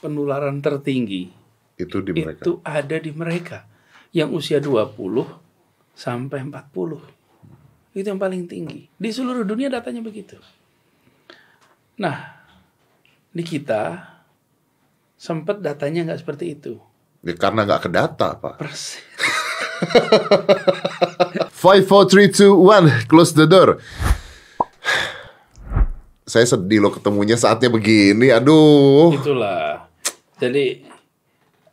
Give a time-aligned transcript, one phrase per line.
[0.00, 1.32] penularan tertinggi
[1.76, 2.44] Itu di mereka.
[2.44, 3.68] itu ada di mereka
[4.16, 4.96] yang usia 20
[5.92, 7.96] sampai 40.
[7.96, 8.88] Itu yang paling tinggi.
[8.96, 10.36] Di seluruh dunia datanya begitu.
[11.96, 12.36] Nah,
[13.32, 14.04] di kita
[15.16, 16.76] sempat datanya nggak seperti itu.
[17.24, 18.60] Ya, karena nggak ke data, Pak.
[18.60, 19.00] Persis.
[21.56, 22.92] Five, four, three, two, one.
[23.08, 23.80] Close the door.
[26.28, 28.28] Saya sedih loh ketemunya saatnya begini.
[28.30, 29.16] Aduh.
[29.16, 29.85] Itulah.
[30.36, 30.84] Jadi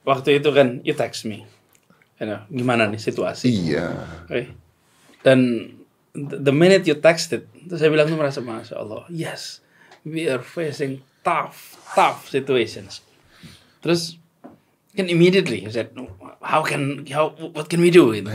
[0.08, 1.44] waktu itu kan you text me.
[2.22, 3.52] You know, gimana nih situasi?
[3.52, 3.92] Iya.
[4.30, 4.56] Oke.
[5.24, 5.40] Dan
[6.14, 9.60] the minute you texted, terus saya bilang tuh merasa masya Allah, yes,
[10.06, 13.02] we are facing tough, tough situations.
[13.82, 14.16] Terus
[14.94, 15.92] kan immediately you said,
[16.40, 18.14] how can, how, what can we do?
[18.14, 18.30] Gitu.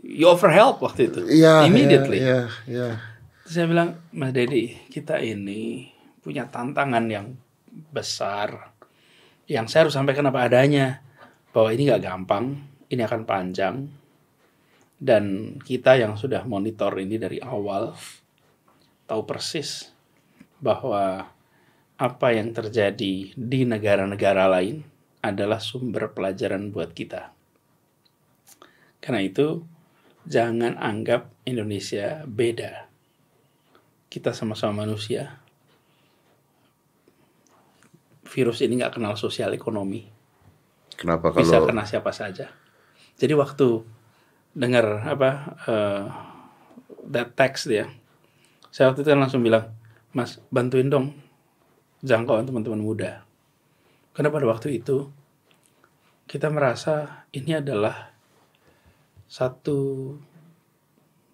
[0.00, 1.26] You offer help waktu itu.
[1.26, 1.66] Iya.
[1.66, 2.22] immediately.
[2.22, 2.88] Iya, iya.
[3.44, 5.90] Terus saya bilang, Mas Dedi, kita ini
[6.22, 7.36] punya tantangan yang
[7.92, 8.76] besar.
[9.48, 11.00] Yang saya harus sampaikan apa adanya.
[11.50, 12.60] Bahwa ini nggak gampang,
[12.92, 13.88] ini akan panjang.
[14.98, 17.96] Dan kita yang sudah monitor ini dari awal,
[19.08, 19.88] tahu persis
[20.60, 21.24] bahwa
[21.98, 24.84] apa yang terjadi di negara-negara lain
[25.24, 27.32] adalah sumber pelajaran buat kita.
[29.00, 29.64] Karena itu,
[30.26, 32.88] jangan anggap Indonesia beda
[34.08, 35.36] kita sama-sama manusia.
[38.28, 40.04] Virus ini nggak kenal sosial ekonomi,
[40.98, 42.52] Kenapa bisa kalau kena siapa saja.
[43.16, 43.86] Jadi waktu
[44.52, 45.30] dengar apa
[45.64, 46.04] eh,
[47.08, 47.88] that text dia,
[48.68, 49.72] saya waktu itu langsung bilang,
[50.12, 51.14] Mas bantuin dong
[52.02, 53.22] jangkauan teman-teman muda.
[54.12, 55.06] Karena pada waktu itu
[56.26, 58.10] kita merasa ini adalah
[59.30, 60.12] satu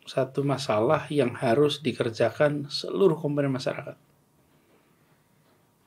[0.04, 3.96] satu masalah yang harus dikerjakan seluruh komponen masyarakat.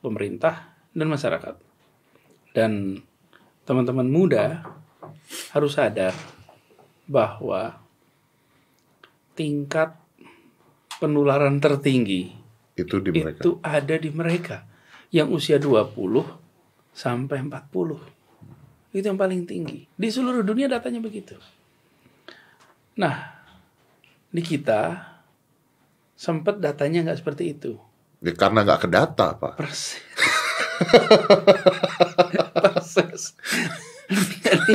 [0.02, 1.54] Pemerintah dan masyarakat.
[2.50, 2.98] Dan
[3.62, 4.66] teman-teman muda
[5.54, 6.12] harus sadar
[7.06, 7.78] bahwa
[9.38, 9.94] tingkat
[10.98, 12.34] penularan tertinggi
[12.74, 13.40] itu di mereka?
[13.46, 14.66] itu ada di mereka
[15.14, 15.94] yang usia 20
[16.92, 18.92] sampai 40.
[18.92, 19.86] Itu yang paling tinggi.
[19.94, 21.38] Di seluruh dunia datanya begitu.
[22.98, 23.30] Nah,
[24.28, 25.06] di kita
[26.18, 27.78] sempat datanya nggak seperti itu.
[28.18, 29.54] Ya, karena nggak ke data, Pak.
[29.54, 30.02] Persis.
[32.54, 33.34] Persis.
[34.42, 34.72] jadi,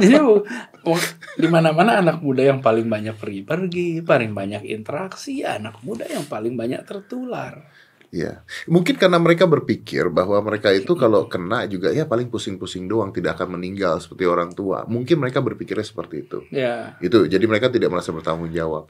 [0.00, 6.08] jadi w- di mana-mana anak muda yang paling banyak pergi-pergi, paling banyak interaksi, anak muda
[6.08, 7.62] yang paling banyak tertular.
[8.08, 8.40] Iya.
[8.64, 13.36] Mungkin karena mereka berpikir bahwa mereka itu kalau kena juga ya paling pusing-pusing doang, tidak
[13.36, 14.88] akan meninggal seperti orang tua.
[14.88, 16.40] Mungkin mereka berpikirnya seperti itu.
[16.48, 17.28] Ya, Itu.
[17.28, 18.88] Jadi mereka tidak merasa bertanggung jawab.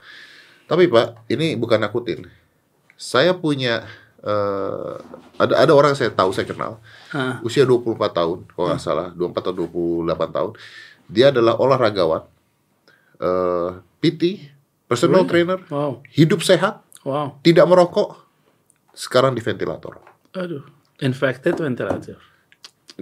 [0.70, 2.30] Tapi Pak, ini bukan nakutin.
[2.94, 3.90] Saya punya
[4.20, 4.94] eh,
[5.38, 6.78] ada ada orang saya tahu saya kenal.
[7.14, 7.40] Hah.
[7.40, 9.08] usia 24 tahun kalau nggak salah.
[9.14, 10.52] 24 atau 28 tahun.
[11.08, 12.22] Dia adalah olahragawan
[13.18, 14.22] eh PT
[14.86, 15.30] personal Really?
[15.30, 18.14] trainer wow, hidup sehat wow, tidak merokok
[18.94, 19.98] sekarang di ventilator.
[20.38, 20.62] Aduh,
[21.02, 22.14] infected ventilator,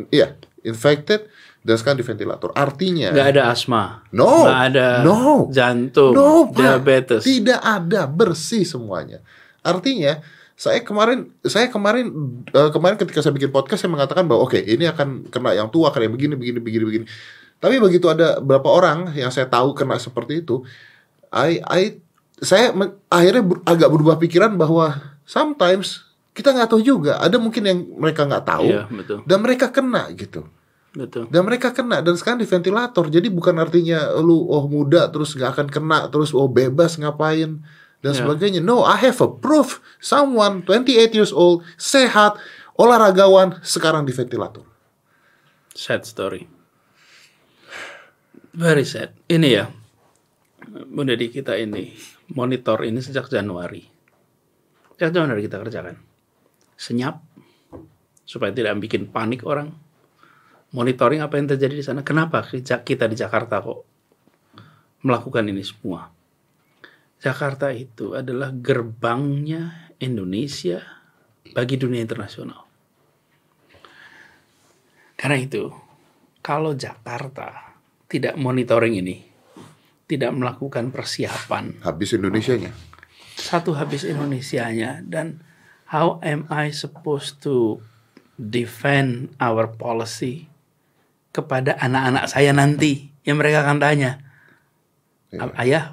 [0.09, 1.29] iya infected
[1.61, 2.51] dan sekarang di ventilator.
[2.57, 5.51] Artinya nggak ada asma, no nggak ada no.
[5.53, 9.21] jantung, No, diabetes, Tidak ada, bersih semuanya.
[9.67, 10.23] Artinya,
[10.57, 12.09] saya kemarin saya kemarin
[12.49, 15.93] eh, kemarin ketika saya bikin podcast saya mengatakan bahwa oke, ini akan kena yang tua,
[15.93, 17.05] kena yang begini begini begini begini.
[17.61, 20.65] Tapi begitu ada beberapa orang yang saya tahu kena seperti itu,
[21.29, 21.83] I I
[22.41, 27.21] saya men- akhirnya ber- agak berubah pikiran bahwa sometimes kita nggak tahu juga.
[27.21, 30.45] Ada mungkin yang mereka nggak tahu Iya, betul, dan mereka kena gitu
[30.93, 31.29] betul.
[31.29, 35.53] dan mereka kena dan sekarang di ventilator jadi bukan artinya lu oh muda terus nggak
[35.53, 37.61] akan kena terus oh bebas ngapain
[38.05, 38.25] dan Ya.
[38.25, 42.37] sebagainya no I have a proof someone 28 years old sehat
[42.77, 44.65] olahragawan sekarang di ventilator
[45.77, 46.49] Sad story.
[48.57, 49.13] Very sad.
[49.29, 49.69] Ini ya,
[50.89, 51.93] Bunda di kita ini
[52.33, 53.85] monitor ini sejak Januari.
[54.97, 56.01] Sejak Januari kita kerjakan.
[56.81, 57.21] Senyap
[58.25, 59.77] supaya tidak bikin panik orang.
[60.73, 62.01] Monitoring apa yang terjadi di sana.
[62.01, 63.85] Kenapa kita di Jakarta kok
[65.05, 66.09] melakukan ini semua?
[67.27, 70.79] Jakarta itu adalah gerbangnya Indonesia
[71.51, 72.63] bagi dunia internasional.
[75.19, 75.67] Karena itu,
[76.39, 77.75] kalau Jakarta
[78.07, 79.27] tidak monitoring ini,
[80.07, 82.71] tidak melakukan persiapan, habis Indonesianya
[83.37, 85.45] satu habis Indonesianya dan
[85.93, 87.85] how am I supposed to
[88.41, 90.49] defend our policy
[91.31, 94.25] kepada anak-anak saya nanti yang mereka akan tanya,
[95.27, 95.53] Iya.
[95.61, 95.85] ayah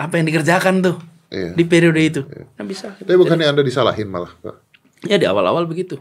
[0.00, 0.96] apa yang dikerjakan tuh
[1.30, 1.54] Iya.
[1.54, 2.20] di periode itu?
[2.26, 2.86] Nggak bisa.
[2.96, 4.56] tapi bukannya anda disalahin malah Pak
[5.06, 5.96] Ya di awal-awal begitu.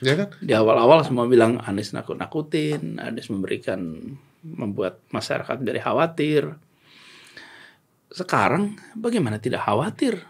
[0.00, 0.28] Ya kan?
[0.44, 3.80] Di awal-awal semua bilang Anies nakut-nakutin, Anies memberikan
[4.44, 6.42] membuat masyarakat menjadi khawatir.
[8.12, 10.20] Sekarang bagaimana tidak khawatir?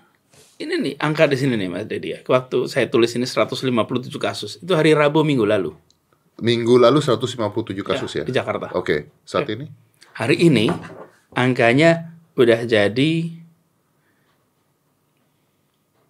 [0.57, 2.21] Ini nih angka di sini nih Mas Dedi ya.
[2.25, 3.75] Waktu saya tulis ini 157
[4.17, 4.57] kasus.
[4.57, 5.75] Itu hari Rabu minggu lalu
[6.41, 7.41] Minggu lalu 157
[7.83, 8.25] kasus ya.
[8.25, 8.73] di Jakarta.
[8.73, 9.69] Oke, saat ini
[10.17, 10.69] Hari ini
[11.37, 13.13] angkanya udah jadi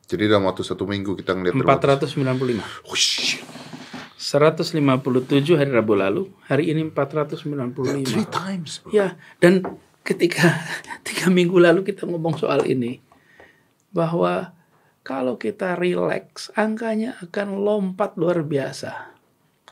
[0.06, 1.82] jadi dalam waktu satu minggu kita ngeliat berapa?
[1.82, 2.87] 495.
[2.87, 3.43] Wush,
[4.14, 4.78] 157
[5.58, 8.06] hari Rabu lalu, hari ini 495.
[8.06, 8.87] three times.
[8.87, 8.94] bro.
[8.94, 9.67] Ya, dan
[10.06, 10.62] ketika
[11.06, 13.02] tiga minggu lalu kita ngomong soal ini,
[13.90, 14.55] bahwa
[15.02, 19.11] kalau kita relax, angkanya akan lompat luar biasa.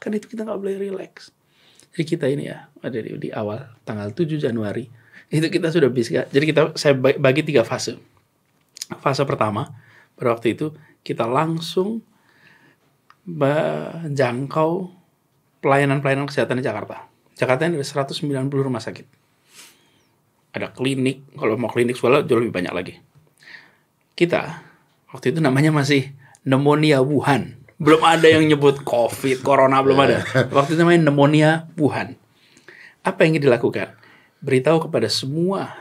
[0.03, 1.31] Kan itu kita nggak boleh relax.
[1.95, 4.91] Jadi kita ini ya, ada di, di awal tanggal 7 Januari,
[5.33, 6.25] itu kita sudah bisa.
[6.29, 7.97] Jadi kita saya ba- bagi tiga fase.
[9.01, 9.73] Fase pertama,
[10.17, 12.05] pada waktu itu kita langsung
[13.25, 14.93] menjangkau
[15.65, 17.09] pelayanan-pelayanan kesehatan di Jakarta.
[17.35, 18.21] Jakarta ini ada 190
[18.53, 19.07] rumah sakit.
[20.55, 22.95] Ada klinik, kalau mau klinik soalnya jauh lebih banyak lagi.
[24.15, 24.63] Kita,
[25.11, 26.15] waktu itu namanya masih
[26.47, 27.59] pneumonia Wuhan.
[27.75, 30.23] Belum ada yang nyebut COVID, Corona belum ada.
[30.55, 32.15] Waktu itu namanya pneumonia Wuhan.
[33.03, 33.99] Apa yang dilakukan?
[34.45, 35.73] Beritahu kepada semua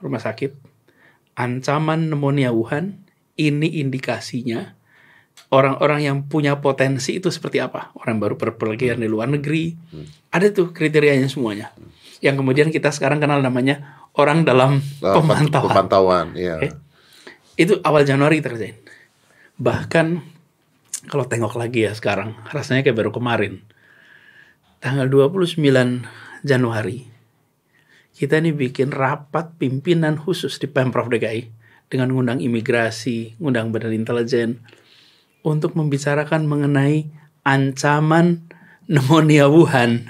[0.00, 0.56] rumah sakit,
[1.36, 3.04] ancaman pneumonia Wuhan,
[3.36, 4.72] ini indikasinya
[5.52, 7.92] orang-orang yang punya potensi itu seperti apa?
[8.00, 9.76] Orang baru berpergian di luar negeri.
[10.32, 11.70] Ada tuh kriterianya semuanya.
[12.24, 15.68] Yang kemudian kita sekarang kenal namanya orang dalam Ah, pemantauan.
[15.68, 16.56] Pemantauan, iya.
[16.56, 16.72] Oke.
[17.60, 18.76] Itu awal Januari kita kerjain.
[19.60, 20.06] Bahkan
[21.12, 23.60] kalau tengok lagi ya sekarang, rasanya kayak baru kemarin.
[24.80, 25.60] Tanggal 29
[26.44, 27.08] Januari,
[28.16, 31.52] kita ini bikin rapat pimpinan khusus di Pemprov DKI
[31.86, 34.64] dengan ngundang imigrasi, ngundang badan intelijen
[35.44, 37.12] untuk membicarakan mengenai
[37.44, 38.48] ancaman
[38.86, 40.08] pneumonia Wuhan.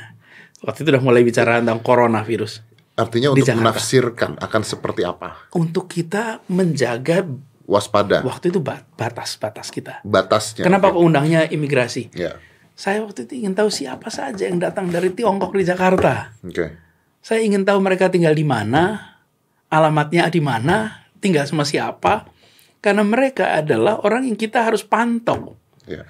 [0.62, 2.64] Waktu itu udah mulai bicara tentang coronavirus.
[2.96, 3.60] Artinya untuk Jakarta.
[3.60, 5.52] menafsirkan akan seperti apa?
[5.52, 7.26] Untuk kita menjaga
[7.66, 9.98] Waspada waktu itu bat- batas-batas kita.
[10.00, 10.62] batasnya.
[10.62, 12.14] Kenapa kok undangnya imigrasi?
[12.14, 12.38] Ya,
[12.72, 16.30] Saya waktu itu ingin tahu siapa saja yang datang dari Tiongkok di Jakarta.
[16.40, 16.85] oke.
[17.26, 19.18] Saya ingin tahu mereka tinggal di mana,
[19.66, 22.30] alamatnya di mana, tinggal sama siapa.
[22.78, 25.58] Karena mereka adalah orang yang kita harus pantau.
[25.90, 26.06] Ya.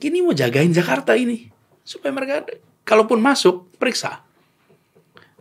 [0.00, 1.52] Kini mau jagain Jakarta ini.
[1.84, 2.48] Supaya mereka,
[2.88, 4.24] kalaupun masuk, periksa.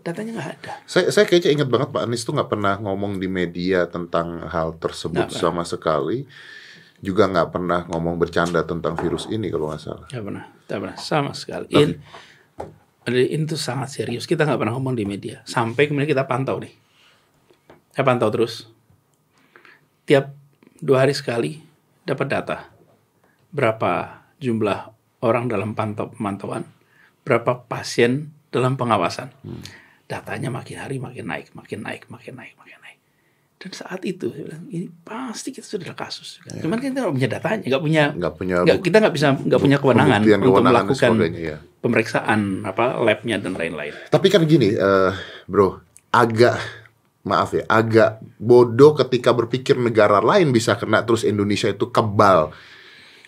[0.04, 0.74] Datanya nggak ada.
[0.84, 4.76] Saya saya kayaknya ingat banget Pak Anies tuh nggak pernah ngomong di media tentang hal
[4.76, 6.28] tersebut Nggak sama sekali.
[7.00, 10.08] Juga nggak pernah ngomong bercanda tentang virus ini kalau nggak salah.
[10.12, 10.98] Nggak pernah, nggak pernah.
[11.00, 11.72] Sama sekali.
[11.72, 11.96] Ini,
[13.16, 14.28] ini tuh sangat serius.
[14.28, 15.40] Kita nggak pernah ngomong di media.
[15.48, 16.74] Sampai kemudian kita pantau nih.
[17.96, 18.68] Saya pantau terus.
[20.04, 20.36] Tiap
[20.80, 21.64] dua hari sekali
[22.04, 22.58] dapat data.
[23.52, 24.92] Berapa jumlah
[25.24, 26.68] orang dalam pantau pemantauan.
[27.24, 29.32] Berapa pasien dalam pengawasan.
[30.08, 32.87] Datanya makin hari makin naik, makin naik, makin naik, makin naik.
[33.58, 36.38] Dan saat itu saya bilang, ini pasti kita sudah ada kasus.
[36.62, 39.62] Cuman kan kita nggak punya datanya, nggak punya Nggak punya nggak, kita nggak bisa nggak
[39.66, 41.58] punya kewenangan untuk kewenangan dan melakukan ya.
[41.82, 42.40] pemeriksaan
[42.70, 43.98] apa labnya dan lain-lain.
[44.14, 45.12] Tapi kan gini, eh,
[45.50, 45.82] bro,
[46.14, 46.62] agak
[47.26, 52.54] maaf ya, agak bodoh ketika berpikir negara lain bisa kena terus Indonesia itu kebal.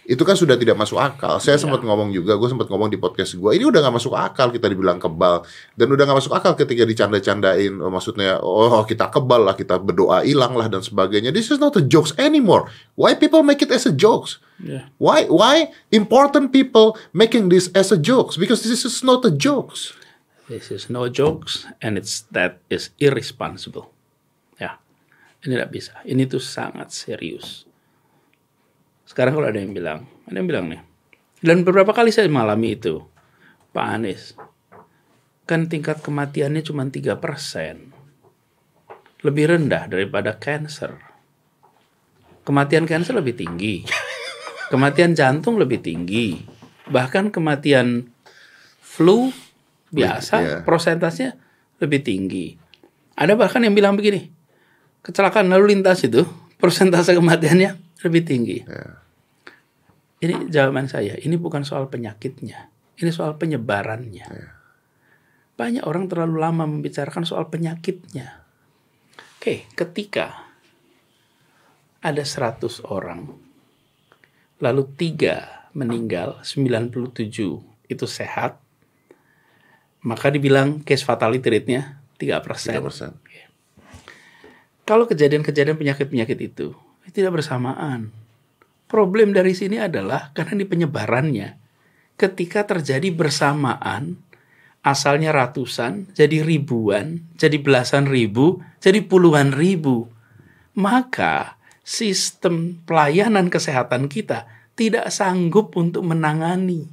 [0.09, 1.37] Itu kan sudah tidak masuk akal.
[1.37, 4.49] Saya sempat ngomong juga, gue sempat ngomong di podcast gue, ini udah nggak masuk akal
[4.49, 5.45] kita dibilang kebal,
[5.77, 10.25] dan udah nggak masuk akal ketika dicanda-candain, oh, maksudnya oh kita kebal lah, kita berdoa
[10.25, 11.29] hilang lah dan sebagainya.
[11.29, 12.73] This is not a jokes anymore.
[12.97, 14.41] Why people make it as a jokes?
[14.57, 14.89] Ya.
[14.97, 18.35] Why why important people making this as a jokes?
[18.35, 19.93] Because this is not a jokes.
[20.49, 23.93] This is no jokes and it's that is irresponsible.
[24.57, 24.81] Ya,
[25.45, 25.93] ini tidak bisa.
[26.01, 27.68] Ini tuh sangat serius.
[29.09, 30.85] Sekarang kalau ada yang bilang, ada yang bilang nih,
[31.41, 33.01] dan beberapa kali saya mengalami itu,
[33.73, 34.37] Pak Anies,
[35.49, 37.89] kan tingkat kematiannya cuma 3 persen.
[39.25, 40.93] Lebih rendah daripada cancer.
[42.45, 43.83] Kematian cancer lebih tinggi.
[44.69, 46.37] Kematian jantung lebih tinggi.
[46.85, 48.13] Bahkan kematian
[48.79, 49.33] flu
[49.89, 50.57] biasa Iya.
[50.61, 51.33] prosentasenya
[51.81, 52.53] lebih tinggi.
[53.17, 54.29] Ada bahkan yang bilang begini,
[55.01, 56.23] kecelakaan lalu lintas itu
[56.59, 58.57] persentase kematiannya lebih tinggi.
[58.67, 58.99] Ya.
[60.19, 62.67] Ini jawaban saya, ini bukan soal penyakitnya,
[62.99, 64.27] ini soal penyebarannya.
[65.55, 68.43] Banyak orang terlalu lama membicarakan soal penyakitnya.
[69.39, 70.51] Oke, ketika
[72.03, 73.31] ada 100 orang,
[74.59, 78.59] lalu tiga meninggal, 97 itu sehat,
[80.03, 83.15] maka dibilang case fatality rate-nya 3 3%.
[84.89, 86.73] Kalau kejadian-kejadian penyakit-penyakit itu
[87.13, 88.09] tidak bersamaan.
[88.89, 91.61] Problem dari sini adalah karena di penyebarannya.
[92.19, 94.19] ketika terjadi bersamaan
[94.83, 100.11] asalnya ratusan jadi ribuan, jadi belasan ribu, jadi puluhan ribu.
[100.75, 106.91] Maka sistem pelayanan kesehatan kita tidak sanggup untuk menangani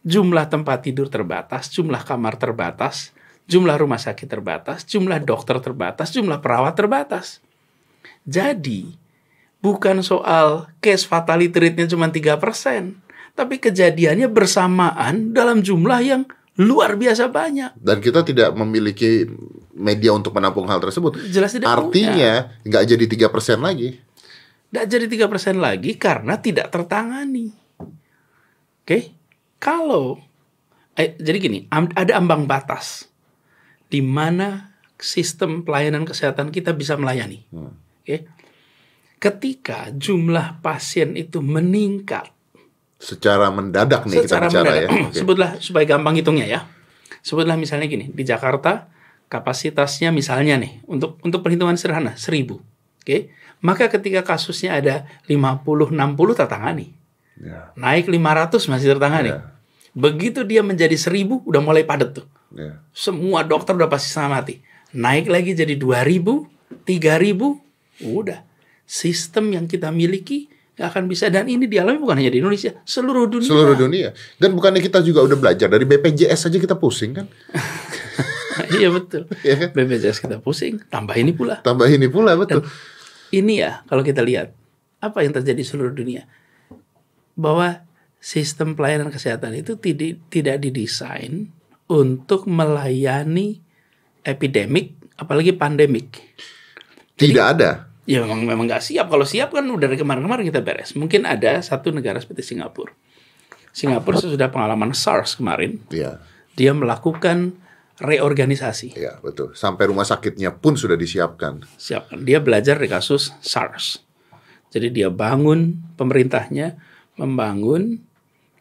[0.00, 3.12] jumlah tempat tidur terbatas, jumlah kamar terbatas,
[3.50, 7.42] jumlah rumah sakit terbatas, jumlah dokter terbatas, jumlah perawat terbatas.
[8.22, 8.94] Jadi,
[9.58, 12.38] bukan soal case fatality rate-nya cuma 3%,
[13.34, 16.22] tapi kejadiannya bersamaan dalam jumlah yang
[16.62, 17.74] luar biasa banyak.
[17.74, 19.26] Dan kita tidak memiliki
[19.74, 21.18] media untuk menampung hal tersebut.
[21.26, 23.98] Jelas tidak Artinya nggak jadi tiga persen lagi.
[24.70, 27.50] Tidak jadi tiga persen lagi karena tidak tertangani.
[28.86, 29.10] Oke,
[29.58, 30.22] kalau
[30.94, 33.09] eh, jadi gini, ada ambang batas
[33.90, 37.44] di mana sistem pelayanan kesehatan kita bisa melayani.
[37.50, 38.30] Oke,
[39.18, 42.30] ketika jumlah pasien itu meningkat
[43.00, 44.84] Secara mendadak nih secara kita bicara mendadak.
[44.84, 44.88] ya.
[45.08, 45.16] Oke.
[45.16, 46.60] Sebutlah supaya gampang hitungnya ya.
[47.24, 48.92] Sebutlah misalnya gini, di Jakarta
[49.32, 52.60] kapasitasnya misalnya nih untuk untuk perhitungan sederhana 1000.
[53.00, 53.32] Oke.
[53.60, 55.92] Maka ketika kasusnya ada 50 60
[56.36, 56.92] tertangani.
[57.40, 59.32] Ya, Naik 500 masih tertangani.
[59.32, 59.48] Ya.
[59.96, 62.28] Begitu dia menjadi 1000 udah mulai padat tuh.
[62.54, 62.80] Ya.
[62.90, 64.54] Semua dokter udah pasti setengah mati.
[64.96, 68.40] Naik lagi jadi 2000, 3000, udah.
[68.86, 73.28] Sistem yang kita miliki nggak akan bisa dan ini dialami bukan hanya di Indonesia, seluruh
[73.28, 73.52] dunia.
[73.52, 74.16] Seluruh dunia.
[74.40, 77.28] Dan bukannya kita juga udah belajar dari BPJS aja kita pusing kan?
[78.80, 79.28] iya betul.
[79.44, 79.68] Iya kan?
[79.76, 81.60] BPJS kita pusing, tambah ini pula.
[81.60, 82.64] Tambah ini pula betul.
[83.28, 84.56] Ini ya kalau kita lihat
[85.04, 86.24] apa yang terjadi di seluruh dunia
[87.36, 87.84] bahwa
[88.16, 91.52] sistem pelayanan kesehatan itu tidak tidak didesain
[91.90, 93.58] untuk melayani
[94.22, 96.22] epidemik apalagi pandemik.
[97.18, 97.90] Tidak ada.
[98.08, 99.10] Ya memang memang nggak siap.
[99.10, 100.96] Kalau siap kan udah dari kemarin-kemarin kita beres.
[100.96, 102.94] Mungkin ada satu negara seperti Singapura.
[103.70, 106.18] Singapura sesudah pengalaman SARS kemarin, Iya,
[106.58, 107.54] dia melakukan
[108.02, 108.98] reorganisasi.
[108.98, 109.54] iya betul.
[109.54, 111.62] Sampai rumah sakitnya pun sudah disiapkan.
[111.78, 112.18] siapkan.
[112.26, 114.02] Dia belajar dari kasus SARS.
[114.74, 116.78] Jadi dia bangun pemerintahnya
[117.14, 118.02] membangun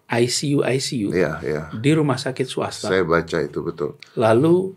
[0.10, 1.62] ICU ICU Iya, iya.
[1.72, 2.90] di rumah sakit swasta.
[2.90, 3.94] Saya baca itu betul.
[4.18, 4.74] Lalu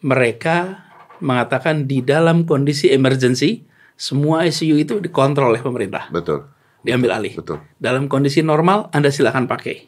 [0.00, 0.88] mereka
[1.20, 3.62] mengatakan di dalam kondisi emergency
[3.94, 6.48] semua ICU itu dikontrol oleh pemerintah, Betul.
[6.82, 7.38] diambil alih.
[7.38, 7.62] Betul.
[7.78, 9.86] Dalam kondisi normal Anda silakan pakai.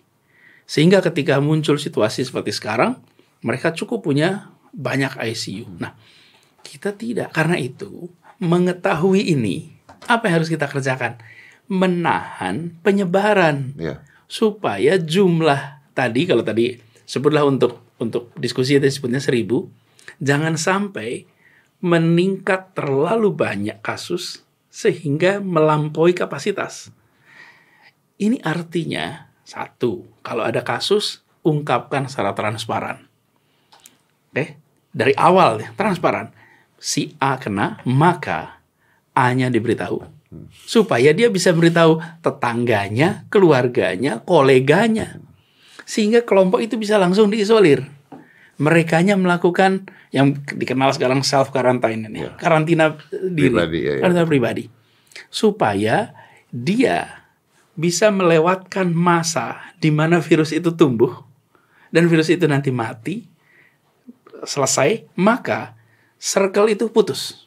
[0.65, 3.01] Sehingga ketika muncul situasi seperti sekarang,
[3.43, 5.67] mereka cukup punya banyak ICU.
[5.83, 5.99] Nah,
[6.63, 7.35] kita tidak.
[7.35, 9.75] Karena itu, mengetahui ini,
[10.07, 11.19] apa yang harus kita kerjakan?
[11.67, 13.99] Menahan penyebaran Iya.
[14.35, 16.75] Supaya jumlah tadi kalau tadi
[17.07, 19.71] sebutlah untuk untuk diskusi itu sebutnya seribu,
[20.19, 21.31] jangan sampai
[21.79, 24.43] meningkat terlalu banyak kasus
[24.75, 26.91] sehingga melampaui kapasitas.
[28.19, 33.07] Ini artinya satu, kalau ada kasus ungkapkan secara transparan.
[34.35, 34.59] Oke,
[34.91, 36.35] dari awal ya, transparan.
[36.75, 38.59] Si A kena, maka
[39.15, 40.14] A-nya diberitahu.
[40.65, 45.21] Supaya dia bisa beritahu tetangganya, keluarganya, koleganya.
[45.85, 47.85] Sehingga kelompok itu bisa langsung diisolir.
[48.55, 54.01] Merekanya melakukan yang dikenal sekarang self quarantine ini, karantina diri, Pribadi, ya, ya.
[54.07, 54.65] karantina pribadi.
[55.27, 56.15] Supaya
[56.55, 57.27] dia
[57.75, 61.27] bisa melewatkan masa di mana virus itu tumbuh
[61.91, 63.27] dan virus itu nanti mati
[64.47, 65.75] selesai, maka
[66.21, 67.44] circle itu putus.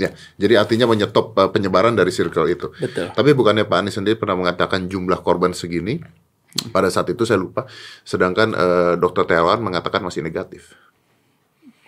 [0.00, 2.72] Ya, jadi artinya menyetop uh, penyebaran dari circle itu.
[2.80, 3.12] Betul.
[3.12, 6.00] Tapi bukannya Pak Anies sendiri pernah mengatakan jumlah korban segini?
[6.68, 7.64] Pada saat itu saya lupa.
[8.04, 10.76] Sedangkan eh, Dokter Terawan mengatakan masih negatif.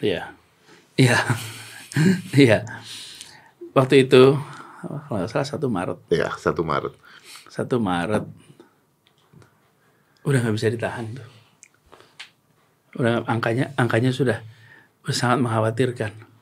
[0.00, 0.32] Iya.
[0.96, 1.18] Iya.
[2.34, 2.66] Iya.
[3.70, 4.34] Waktu itu
[4.82, 5.98] kalau nggak salah satu Maret.
[6.10, 6.94] Ya, 1 Maret.
[7.46, 8.26] Satu Maret.
[10.26, 11.28] Udah nggak bisa ditahan tuh.
[12.98, 14.42] Udah angkanya angkanya sudah
[15.06, 16.33] sangat mengkhawatirkan.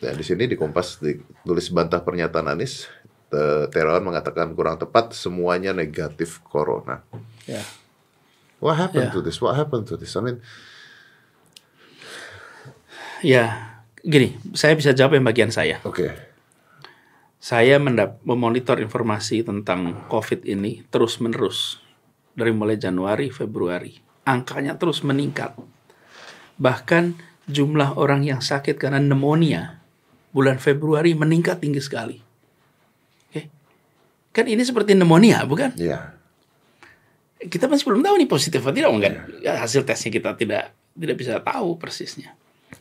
[0.00, 2.88] Ya, di sini di Kompas ditulis bantah pernyataan Anies.
[3.28, 7.04] Te- Terawan mengatakan kurang tepat semuanya negatif corona.
[7.44, 7.60] Ya.
[8.60, 9.14] What happened Ya.
[9.14, 9.38] to this?
[9.38, 10.16] What happened to this?
[10.16, 10.38] I mean,
[13.20, 15.76] Ya, gini, saya bisa jawab yang bagian saya.
[15.84, 16.08] oke.
[17.40, 21.80] Saya mendap memonitor informasi tentang COVID ini terus-menerus
[22.36, 23.96] dari mulai Januari, Februari.
[24.28, 25.56] Angkanya terus meningkat.
[26.60, 27.16] Bahkan
[27.48, 29.79] jumlah orang yang sakit karena pneumonia
[30.30, 32.18] bulan Februari meningkat tinggi sekali.
[33.30, 33.42] Oke.
[34.30, 35.74] Kan ini seperti pneumonia, bukan?
[35.74, 36.14] Iya.
[37.40, 38.92] Kita masih belum tahu nih positif atau tidak.
[38.92, 42.36] Enggak, ya, hasil tesnya kita tidak tidak bisa tahu persisnya.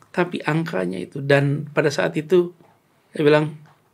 [0.10, 2.52] Tapi angkanya itu dan pada saat itu
[3.16, 3.46] saya bilang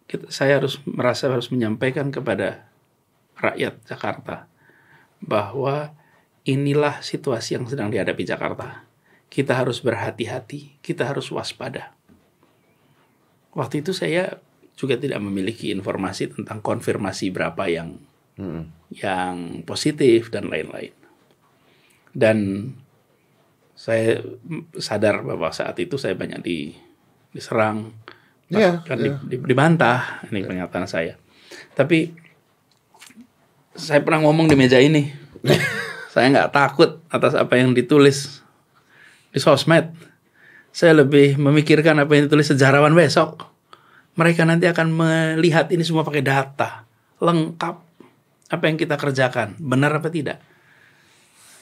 [0.09, 2.65] kita, saya harus merasa harus menyampaikan kepada
[3.38, 4.50] rakyat Jakarta
[5.21, 5.93] bahwa
[6.45, 8.85] inilah situasi yang sedang dihadapi Jakarta.
[9.29, 11.91] Kita harus berhati-hati, kita harus waspada.
[13.55, 14.38] Waktu itu saya
[14.75, 17.95] juga tidak memiliki informasi tentang konfirmasi berapa yang
[18.35, 18.67] Hmm.
[18.91, 20.91] yang positif dan lain-lain.
[22.12, 22.67] Dan
[23.71, 24.19] saya
[24.75, 26.75] sadar bahwa saat itu saya banyak di,
[27.31, 27.95] diserang,
[28.51, 29.15] Iya, bahkan iya.
[29.24, 30.19] di- di- dibantah.
[30.27, 31.15] Ini pernyataan saya.
[31.71, 32.12] Tapi
[33.71, 35.12] saya pernah ngomong di meja ini,
[36.13, 38.43] saya nggak takut atas apa yang ditulis
[39.31, 39.95] di sosmed.
[40.75, 43.48] Saya lebih memikirkan apa yang ditulis sejarawan besok.
[44.20, 46.84] Mereka nanti akan melihat ini semua pakai data
[47.24, 47.75] lengkap
[48.51, 50.44] apa yang kita kerjakan benar apa tidak.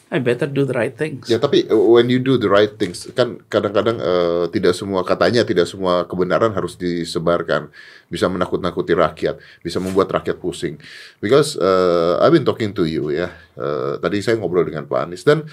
[0.10, 1.29] I better do the right things.
[1.29, 5.46] Ya tapi uh, when you do the right things kan kadang-kadang uh, tidak semua katanya
[5.46, 7.70] tidak semua kebenaran harus disebarkan
[8.10, 10.82] bisa menakut-nakuti rakyat bisa membuat rakyat pusing
[11.22, 15.22] because uh, I've been talking to you ya Uh, tadi saya ngobrol dengan Pak Anies
[15.22, 15.46] dan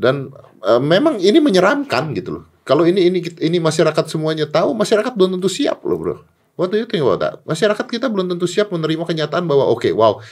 [0.00, 0.32] dan
[0.64, 5.38] uh, memang ini menyeramkan gitu loh kalau ini ini ini masyarakat semuanya tahu masyarakat belum
[5.38, 6.16] tentu siap loh bro
[6.54, 7.34] What do you think about that?
[7.42, 10.22] Masyarakat kita belum tentu siap menerima kenyataan bahwa oke wow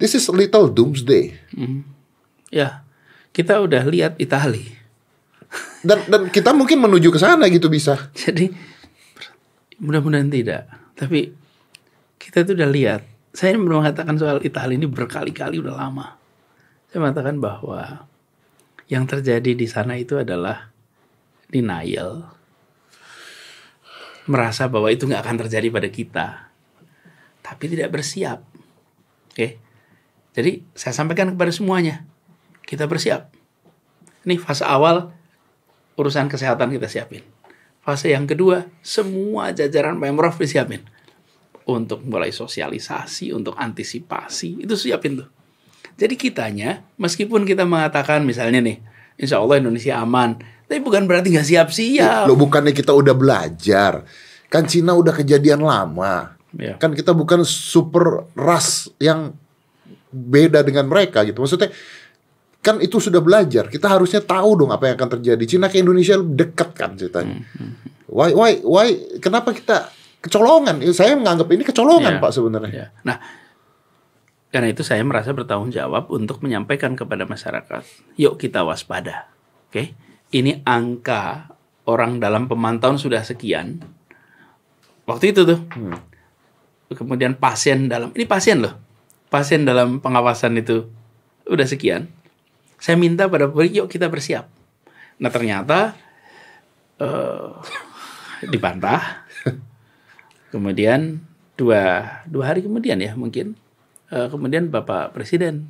[0.00, 1.36] this is a little doomsday
[2.54, 2.86] Ya,
[3.34, 4.70] kita udah lihat Itali.
[5.84, 8.48] dan dan kita mungkin menuju ke sana gitu bisa Jadi
[9.82, 10.70] mudah-mudahan tidak.
[10.94, 11.34] Tapi
[12.16, 13.02] kita tuh udah lihat.
[13.34, 16.14] Saya belum mengatakan soal Italia ini berkali-kali udah lama.
[16.88, 18.06] Saya mengatakan bahwa
[18.86, 20.70] yang terjadi di sana itu adalah
[21.48, 22.32] denial.
[24.24, 26.26] Merasa bahwa itu nggak akan terjadi pada kita.
[27.44, 28.40] Tapi tidak bersiap.
[29.32, 29.60] Oke.
[30.32, 32.08] Jadi saya sampaikan kepada semuanya.
[32.64, 33.28] Kita bersiap.
[34.24, 35.12] Ini fase awal
[36.00, 37.22] urusan kesehatan kita siapin.
[37.84, 40.80] Fase yang kedua, semua jajaran Pemprov disiapin.
[41.68, 45.28] Untuk mulai sosialisasi, untuk antisipasi, itu siapin tuh.
[46.00, 48.80] Jadi kitanya, meskipun kita mengatakan misalnya nih,
[49.20, 52.24] insya Allah Indonesia aman, tapi bukan berarti nggak siap-siap.
[52.26, 54.02] Lo bukannya kita udah belajar.
[54.48, 56.34] Kan Cina udah kejadian lama.
[56.54, 56.78] Ya.
[56.78, 59.34] Kan kita bukan super ras yang
[60.14, 61.42] beda dengan mereka gitu.
[61.42, 61.74] Maksudnya
[62.64, 63.66] kan itu sudah belajar.
[63.68, 65.44] Kita harusnya tahu dong apa yang akan terjadi.
[65.44, 67.42] Cina ke Indonesia dekat kan ceritanya.
[68.08, 68.86] Why why why
[69.18, 69.90] kenapa kita
[70.22, 70.80] kecolongan?
[70.80, 72.22] Ya, Saya menganggap ini kecolongan Ya.
[72.22, 72.72] Pak sebenarnya.
[72.72, 72.86] Ya.
[73.04, 73.18] Nah,
[74.54, 77.82] karena itu saya merasa bertanggung jawab untuk menyampaikan kepada masyarakat,
[78.14, 79.26] yuk kita waspada.
[79.66, 79.98] Oke,
[80.30, 81.50] ini angka
[81.90, 83.82] orang dalam pemantauan sudah sekian.
[85.10, 85.58] Waktu itu tuh,
[86.94, 88.78] kemudian pasien dalam, ini pasien loh,
[89.26, 90.86] pasien dalam pengawasan itu
[91.50, 92.06] udah sekian.
[92.78, 94.46] Saya minta pada publik, yuk kita bersiap.
[95.18, 95.98] Nah ternyata
[97.02, 97.50] eh,
[98.46, 99.26] dibantah.
[100.54, 101.26] Kemudian
[101.58, 103.58] dua dua hari kemudian ya mungkin
[104.10, 105.68] eh, kemudian Bapak Presiden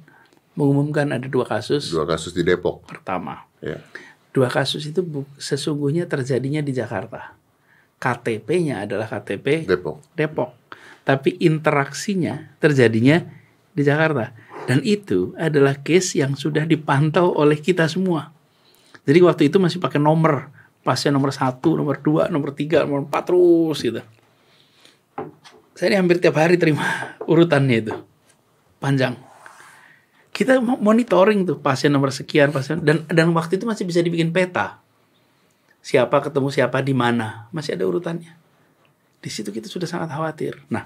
[0.54, 2.86] mengumumkan ada dua kasus Dua kasus di Depok.
[2.86, 3.42] pertama.
[3.58, 3.82] Ya.
[4.30, 5.02] Dua kasus itu
[5.38, 7.34] sesungguhnya terjadinya di Jakarta.
[7.98, 10.02] KTP-nya adalah KTP Depok.
[10.14, 10.50] Depok.
[11.04, 13.22] Tapi interaksinya terjadinya
[13.70, 14.34] di Jakarta.
[14.64, 18.32] Dan itu adalah case yang sudah dipantau oleh kita semua.
[19.04, 20.48] Jadi waktu itu masih pakai nomor.
[20.84, 24.00] Pasien nomor satu, nomor dua, nomor tiga, nomor empat terus gitu.
[25.74, 26.84] Saya ini hampir tiap hari terima
[27.30, 27.94] urutannya itu.
[28.84, 29.16] Panjang.
[30.28, 34.28] Kita mo- monitoring tuh pasien nomor sekian, pasien dan dan waktu itu masih bisa dibikin
[34.28, 34.84] peta.
[35.80, 38.36] Siapa ketemu siapa di mana, masih ada urutannya.
[39.24, 40.60] Di situ kita sudah sangat khawatir.
[40.68, 40.84] Nah,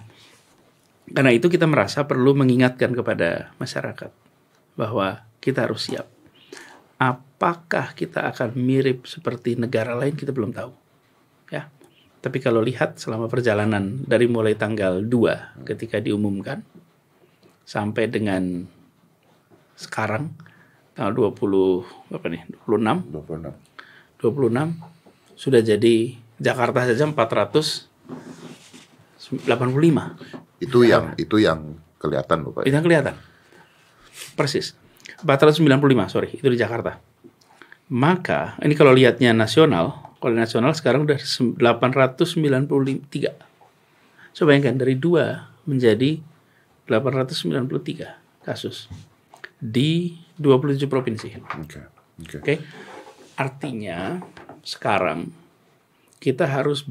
[1.10, 4.14] karena itu kita merasa perlu mengingatkan kepada masyarakat
[4.78, 6.06] bahwa kita harus siap.
[7.02, 10.70] Apakah kita akan mirip seperti negara lain kita belum tahu.
[11.50, 11.66] Ya.
[12.22, 16.62] Tapi kalau lihat selama perjalanan dari mulai tanggal 2 ketika diumumkan
[17.68, 18.64] sampai dengan
[19.76, 20.32] sekarang
[20.96, 22.48] tanggal 20 apa nih?
[22.64, 24.24] 26 26.
[24.24, 27.92] 26 sudah jadi Jakarta saja 485
[30.64, 32.64] Itu yang itu yang kelihatan loh Pak.
[32.64, 33.20] itu yang kelihatan.
[34.32, 34.72] Persis.
[35.20, 35.60] 495
[36.08, 36.96] sorry itu di Jakarta.
[37.92, 41.60] Maka ini kalau lihatnya nasional kalau nasional sekarang udah 893
[44.38, 46.22] coba bayangkan dari dua menjadi
[46.88, 48.88] 893 kasus
[49.60, 51.80] di 27 provinsi Oke.
[52.24, 52.36] Oke.
[52.40, 52.54] Oke.
[53.38, 54.18] Artinya
[54.64, 55.30] sekarang
[56.18, 56.88] kita harus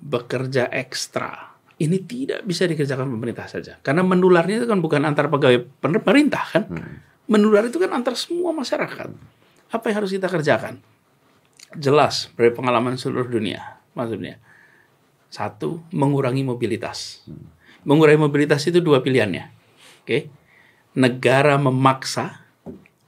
[0.00, 1.56] bekerja ekstra.
[1.80, 3.80] Ini tidak bisa dikerjakan pemerintah saja.
[3.80, 6.64] Karena menularnya itu kan bukan antar pegawai pemerintah kan.
[7.24, 9.08] Menular itu kan antar semua masyarakat.
[9.72, 10.82] Apa yang harus kita kerjakan?
[11.78, 13.80] Jelas dari pengalaman seluruh dunia.
[13.96, 14.36] Maksudnya
[15.30, 17.24] satu mengurangi mobilitas.
[17.84, 19.48] Mengurangi mobilitas itu dua pilihannya.
[20.04, 20.28] Oke.
[20.96, 22.44] Negara memaksa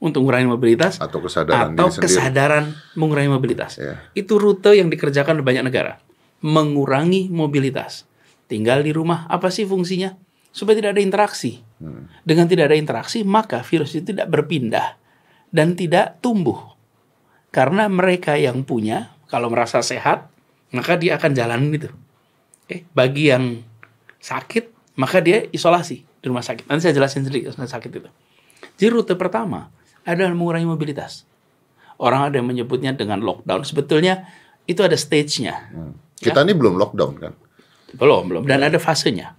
[0.03, 2.07] untuk mengurangi mobilitas Atau kesadaran atau diri sendiri.
[2.11, 2.65] kesadaran
[2.99, 3.79] mengurangi mobilitas.
[3.79, 4.03] Ya.
[4.19, 6.03] Itu rute yang dikerjakan di banyak negara.
[6.43, 8.07] Mengurangi mobilitas.
[8.51, 10.19] Tinggal di rumah, apa sih fungsinya?
[10.51, 11.63] Supaya tidak ada interaksi.
[11.79, 12.11] Hmm.
[12.27, 14.99] Dengan tidak ada interaksi, maka virus itu tidak berpindah
[15.55, 16.75] dan tidak tumbuh.
[17.55, 20.29] Karena mereka yang punya, kalau merasa sehat,
[20.75, 21.91] maka dia akan jalanin itu.
[22.67, 23.61] Oke, bagi yang
[24.23, 26.71] sakit, maka dia isolasi di rumah sakit.
[26.71, 28.11] Nanti saya jelasin sendiri yang sakit itu.
[28.79, 29.69] Jadi rute pertama
[30.07, 31.27] adalah mengurangi mobilitas.
[31.99, 33.67] Orang ada yang menyebutnya dengan lockdown.
[33.67, 34.27] Sebetulnya
[34.67, 35.71] itu ada stage-nya.
[35.75, 35.95] Hmm.
[36.19, 37.33] Kita ini belum lockdown kan?
[37.99, 38.43] Belum, belum.
[38.47, 39.35] Dan ada fasenya.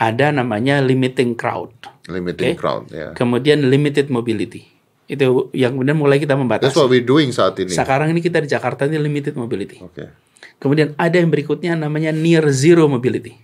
[0.00, 1.72] Ada namanya limiting crowd.
[2.08, 2.58] Limiting Oke.
[2.58, 2.84] crowd.
[2.90, 3.14] Ya.
[3.14, 4.66] Kemudian limited mobility.
[5.06, 6.42] Itu yang kemudian mulai kita That's
[6.72, 6.74] membatasi.
[6.74, 7.70] what we're doing saat ini.
[7.70, 9.78] Sekarang ini kita di Jakarta ini limited mobility.
[9.84, 10.08] Oke.
[10.58, 13.36] Kemudian ada yang berikutnya namanya near zero mobility.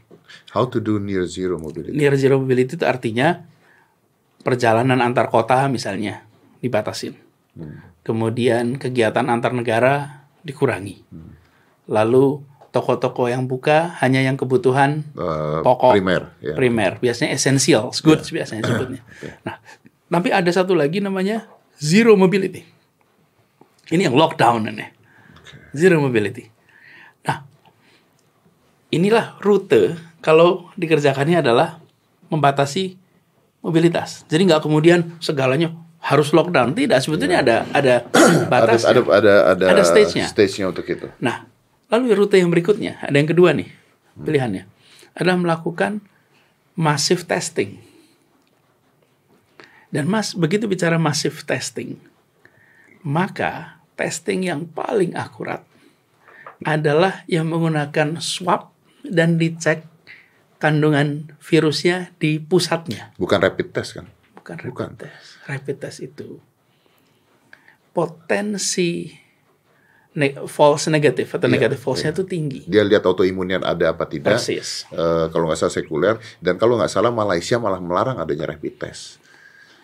[0.53, 1.93] How to do near zero mobility?
[1.97, 3.45] Near zero mobility itu artinya
[4.43, 6.25] perjalanan antar kota misalnya
[6.61, 7.17] dibatasin.
[8.07, 11.05] Kemudian kegiatan antar negara dikurangi.
[11.89, 16.23] Lalu toko-toko yang buka hanya yang kebutuhan Eh, pokok primer.
[16.45, 16.55] Ya.
[16.55, 19.03] primer, biasanya essential goods biasanya sebutnya.
[19.47, 19.57] Nah,
[20.09, 21.49] tapi ada satu lagi namanya
[21.81, 22.65] zero mobility.
[23.89, 24.85] Ini yang lockdown ini.
[25.73, 26.49] Zero mobility.
[27.25, 27.45] Nah,
[28.93, 31.79] inilah rute kalau dikerjakannya adalah
[32.29, 32.99] membatasi
[33.63, 34.25] mobilitas.
[34.27, 36.75] Jadi nggak kemudian segalanya harus lockdown.
[36.75, 37.95] Tidak, sebetulnya ada ada
[38.47, 38.87] ada batas.
[38.87, 40.27] ada ada ada, Ada stage-nya.
[40.31, 41.07] stage-nya untuk itu.
[41.19, 41.47] Nah,
[41.91, 43.69] lalu rute yang berikutnya, ada yang kedua nih
[44.19, 44.67] pilihannya,
[45.15, 46.03] adalah melakukan
[46.79, 47.83] massive testing.
[49.89, 51.97] Dan mas, begitu bicara massive testing,
[53.01, 55.65] maka testing yang paling akurat
[56.61, 58.69] adalah yang menggunakan swab
[59.01, 59.87] dan dicek
[60.59, 64.07] kandungan virusnya di pusatnya, Bukan rapid test kan?
[64.35, 64.91] bukan rapid Bukan.
[64.99, 65.27] test.
[65.47, 66.39] Rapid test itu
[67.93, 69.11] potensi
[70.15, 72.61] ne- false negative atau Iya, negative false-nya itu tinggi.
[72.67, 74.39] Dia lihat autoimunnya ada apa tidak.
[74.39, 74.87] Persis.
[74.91, 79.19] Eh, kalau nggak salah sekuler dan kalau nggak salah Malaysia malah melarang adanya rapid test.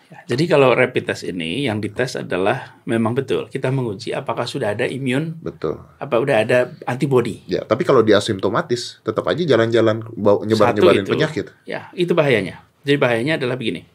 [0.05, 4.77] Ya, jadi kalau rapid test ini yang dites adalah memang betul kita menguji apakah sudah
[4.77, 5.81] ada imun, Betul.
[5.97, 7.41] apa udah ada antibody.
[7.49, 10.05] Ya, tapi kalau dia asimptomatis, tetap aja jalan-jalan
[10.45, 11.49] nyebar-nyebarin penyakit.
[11.65, 12.61] Ya, itu bahayanya.
[12.85, 13.89] Jadi bahayanya adalah begini.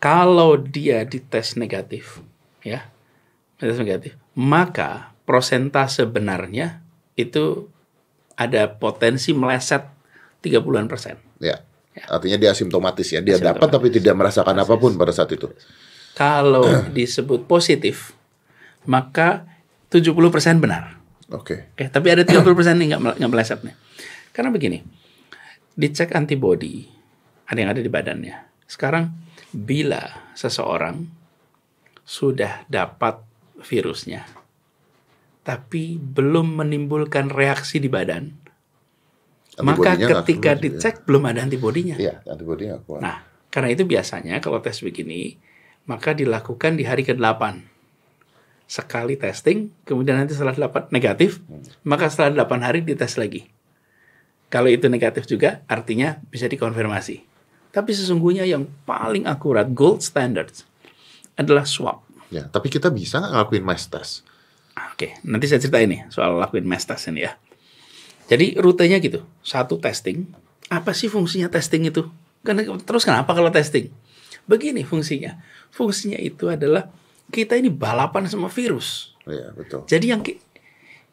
[0.00, 2.24] Kalau dia dites negatif,
[2.64, 2.88] ya,
[3.60, 6.80] dites negatif, maka prosentase benarnya
[7.16, 7.68] itu
[8.36, 9.84] ada potensi meleset
[10.40, 11.16] 30-an persen.
[11.40, 11.60] Ya.
[12.04, 13.24] Artinya dia asimptomatis ya.
[13.24, 13.56] Dia Asimptomatis.
[13.56, 15.48] dapat tapi tidak merasakan apa pun pada saat itu.
[16.12, 18.12] Kalau disebut positif,
[18.84, 19.48] maka
[19.88, 21.00] 70% benar.
[21.32, 21.72] Oke.
[21.74, 22.44] Oke, tapi ada 30%
[22.76, 23.74] nih nggak nggak meleset nih.
[24.30, 24.78] Karena begini,
[25.72, 26.84] dicek antibody,
[27.48, 28.36] ada yang ada di badannya.
[28.68, 29.10] Sekarang,
[29.50, 31.08] bila seseorang
[32.06, 33.18] sudah dapat
[33.64, 34.28] virusnya,
[35.42, 38.45] tapi belum menimbulkan reaksi di badan,
[39.64, 41.96] maka ketika dicek belum ada antibodinya.
[41.96, 43.00] Iya, antibodinya kuat.
[43.00, 45.40] Nah, karena itu biasanya kalau tes begini,
[45.88, 47.64] maka dilakukan di hari ke-8.
[48.66, 51.38] Sekali testing, kemudian nanti setelah 8 negatif,
[51.86, 53.46] maka setelah 8 hari dites lagi.
[54.50, 57.22] Kalau itu negatif juga, artinya bisa dikonfirmasi.
[57.70, 60.66] Tapi sesungguhnya yang paling akurat, gold standards,
[61.38, 62.02] adalah swab.
[62.28, 64.26] Ya, tapi kita bisa nggak ngelakuin mass test?
[64.92, 67.38] Oke, nanti saya cerita ini soal lakuin mass test ini ya.
[68.26, 70.26] Jadi rutenya gitu, satu testing.
[70.66, 72.06] Apa sih fungsinya testing itu?
[72.42, 73.90] Kan terus kenapa kalau testing?
[74.46, 75.38] Begini fungsinya.
[75.70, 76.90] Fungsinya itu adalah
[77.30, 79.14] kita ini balapan sama virus.
[79.26, 79.82] Iya, betul.
[79.86, 80.22] Jadi yang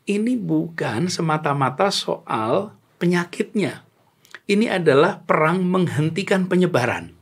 [0.05, 3.85] ini bukan semata-mata soal penyakitnya.
[4.43, 7.15] Ini adalah perang menghentikan penyebaran.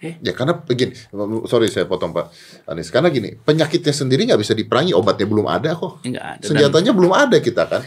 [0.00, 0.96] Ya karena begini,
[1.44, 2.32] sorry saya potong Pak
[2.64, 2.88] Anies.
[2.88, 6.00] Karena gini, penyakitnya sendiri nggak bisa diperangi, obatnya belum ada kok.
[6.08, 6.40] Enggak ada.
[6.40, 7.84] Dan- Senjatanya belum ada kita kan?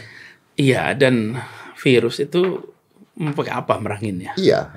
[0.54, 1.38] Iya, dan
[1.78, 2.62] virus itu
[3.14, 4.34] pakai apa meranginnya?
[4.38, 4.70] Iya.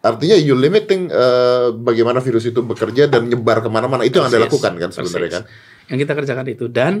[0.00, 4.40] Artinya you limiting eh, bagaimana virus itu bekerja dan nyebar ke mana-mana itu yang anda
[4.40, 5.36] lakukan kan sebenarnya persis.
[5.36, 5.88] kan?
[5.92, 6.92] Yang kita kerjakan itu dan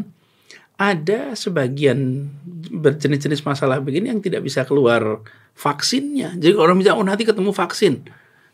[0.80, 2.28] ada sebagian
[2.72, 5.24] berjenis-jenis masalah begini yang tidak bisa keluar
[5.56, 6.36] vaksinnya.
[6.36, 8.04] Jadi kalau orang bilang oh nanti ketemu vaksin.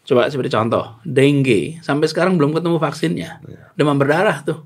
[0.06, 3.30] Coba seperti contoh, dengue sampai sekarang belum ketemu vaksinnya.
[3.42, 3.62] Iya.
[3.74, 4.62] Demam berdarah tuh.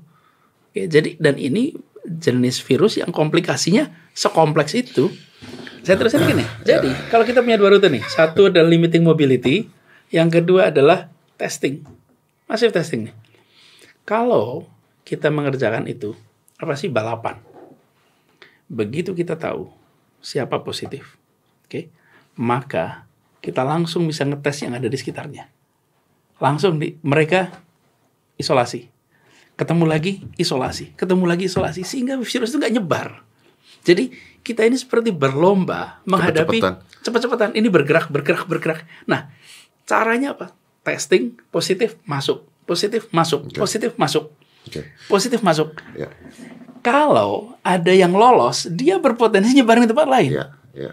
[0.69, 1.73] Oke, jadi dan ini
[2.05, 5.11] jenis virus yang komplikasinya sekompleks itu.
[5.81, 6.45] Saya terusin gini.
[6.61, 9.65] Jadi kalau kita punya dua rute nih, satu adalah limiting mobility,
[10.13, 11.09] yang kedua adalah
[11.41, 11.81] testing,
[12.45, 13.15] masif testing nih.
[14.05, 14.69] Kalau
[15.01, 16.13] kita mengerjakan itu,
[16.61, 17.41] apa sih balapan?
[18.69, 19.73] Begitu kita tahu
[20.21, 21.17] siapa positif,
[21.65, 21.89] oke,
[22.37, 23.09] maka
[23.41, 25.49] kita langsung bisa ngetes yang ada di sekitarnya.
[26.37, 27.49] Langsung di mereka
[28.37, 28.85] isolasi.
[29.61, 33.21] Ketemu lagi isolasi, ketemu lagi isolasi sehingga virus itu nggak nyebar.
[33.85, 34.09] Jadi
[34.41, 36.65] kita ini seperti berlomba menghadapi
[37.05, 37.53] cepat-cepatan.
[37.53, 38.89] Ini bergerak, bergerak, bergerak.
[39.05, 39.29] Nah,
[39.85, 40.57] caranya apa?
[40.81, 43.61] Testing positif masuk, positif masuk, Oke.
[43.61, 44.33] positif masuk,
[44.65, 44.81] Oke.
[45.05, 45.77] positif masuk.
[45.93, 46.09] Ya.
[46.81, 50.41] Kalau ada yang lolos, dia berpotensi nyebarin di tempat lain.
[50.41, 50.45] Ya.
[50.73, 50.91] Ya.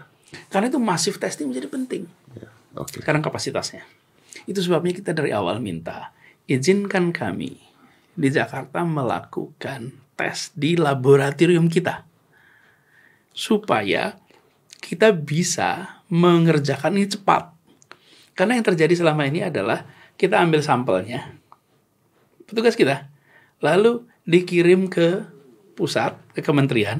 [0.53, 2.05] Karena itu masif testing menjadi penting.
[2.37, 2.53] Ya.
[2.77, 3.01] Oke.
[3.01, 3.81] Sekarang kapasitasnya.
[4.45, 6.13] Itu sebabnya kita dari awal minta,
[6.45, 7.68] izinkan kami
[8.19, 12.03] di Jakarta melakukan tes di laboratorium kita.
[13.31, 14.19] Supaya
[14.83, 17.55] kita bisa mengerjakan ini cepat.
[18.35, 19.87] Karena yang terjadi selama ini adalah
[20.19, 21.31] kita ambil sampelnya,
[22.43, 23.07] petugas kita,
[23.63, 25.23] lalu dikirim ke
[25.79, 26.99] pusat, ke kementerian,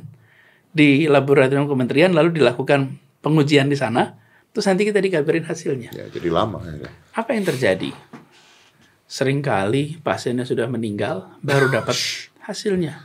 [0.71, 4.15] di laboratorium kementerian, lalu dilakukan pengujian di sana,
[4.55, 5.91] terus nanti kita dikabarin hasilnya.
[5.91, 6.87] Ya, jadi lama ya.
[7.11, 7.91] Apa yang terjadi?
[9.09, 11.97] Seringkali pasiennya sudah meninggal, baru dapat
[12.45, 13.01] hasilnya.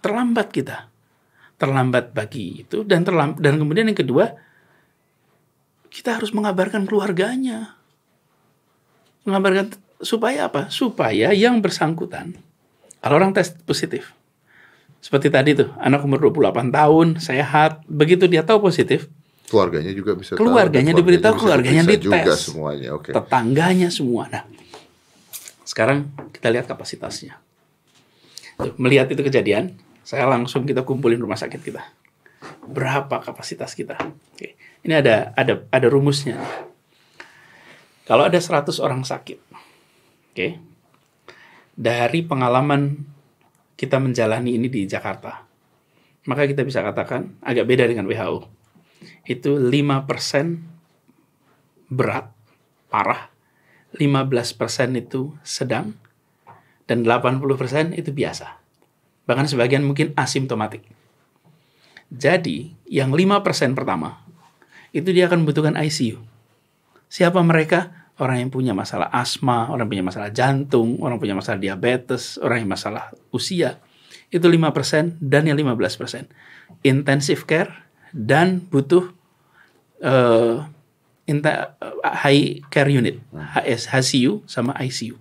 [0.00, 0.88] Terlambat kita.
[1.60, 4.34] Terlambat bagi itu dan terlambat dan kemudian yang kedua
[5.92, 7.76] kita harus mengabarkan keluarganya.
[9.28, 10.72] Mengabarkan supaya apa?
[10.72, 12.34] Supaya yang bersangkutan
[13.02, 14.14] kalau orang tes positif
[15.02, 19.10] seperti tadi tuh, anak umur 28 tahun, sehat, begitu dia tahu positif,
[19.50, 22.40] Keluarganya juga bisa tahu, Keluarganya diberitahu, bisa keluarganya diperiksa juga dites.
[22.48, 22.88] semuanya.
[22.96, 23.10] Oke.
[23.12, 24.24] tetangganya semua.
[24.32, 24.42] Nah,
[25.66, 27.36] sekarang kita lihat kapasitasnya.
[28.78, 29.76] Melihat itu kejadian,
[30.06, 31.82] saya langsung kita kumpulin rumah sakit kita.
[32.66, 33.98] Berapa kapasitas kita?
[34.34, 34.54] Oke.
[34.82, 36.38] Ini ada ada ada rumusnya.
[38.02, 39.38] Kalau ada 100 orang sakit,
[40.34, 40.48] oke,
[41.78, 42.98] dari pengalaman
[43.78, 45.46] kita menjalani ini di Jakarta,
[46.26, 48.61] maka kita bisa katakan agak beda dengan WHO.
[49.22, 50.72] Itu 5%
[51.92, 52.32] berat,
[52.88, 53.28] parah,
[53.94, 55.94] 15% itu sedang,
[56.88, 58.58] dan 80% itu biasa.
[59.28, 60.82] Bahkan sebagian mungkin asimptomatik.
[62.12, 64.20] Jadi, yang 5% pertama,
[64.92, 66.20] itu dia akan membutuhkan ICU.
[67.08, 68.08] Siapa mereka?
[68.20, 72.70] Orang yang punya masalah asma, orang punya masalah jantung, orang punya masalah diabetes, orang yang
[72.76, 73.80] masalah usia.
[74.28, 76.28] Itu 5% dan yang 15%.
[76.84, 77.72] Intensive care
[78.12, 79.10] dan butuh
[80.04, 80.56] eh,
[81.26, 85.16] inta- high care unit, HS, HCU sama ICU.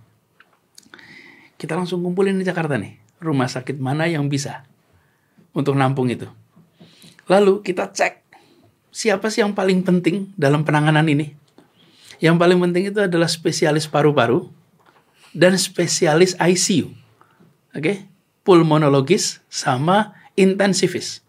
[1.55, 4.67] Kita langsung kumpulin di Jakarta nih, rumah sakit mana yang bisa
[5.55, 6.27] untuk nampung itu.
[7.29, 8.21] Lalu kita cek
[8.91, 11.31] siapa sih yang paling penting dalam penanganan ini.
[12.21, 14.51] Yang paling penting itu adalah spesialis paru-paru
[15.33, 16.91] dan spesialis ICU.
[17.73, 18.05] Oke?
[18.45, 21.23] Pulmonologis sama intensivis.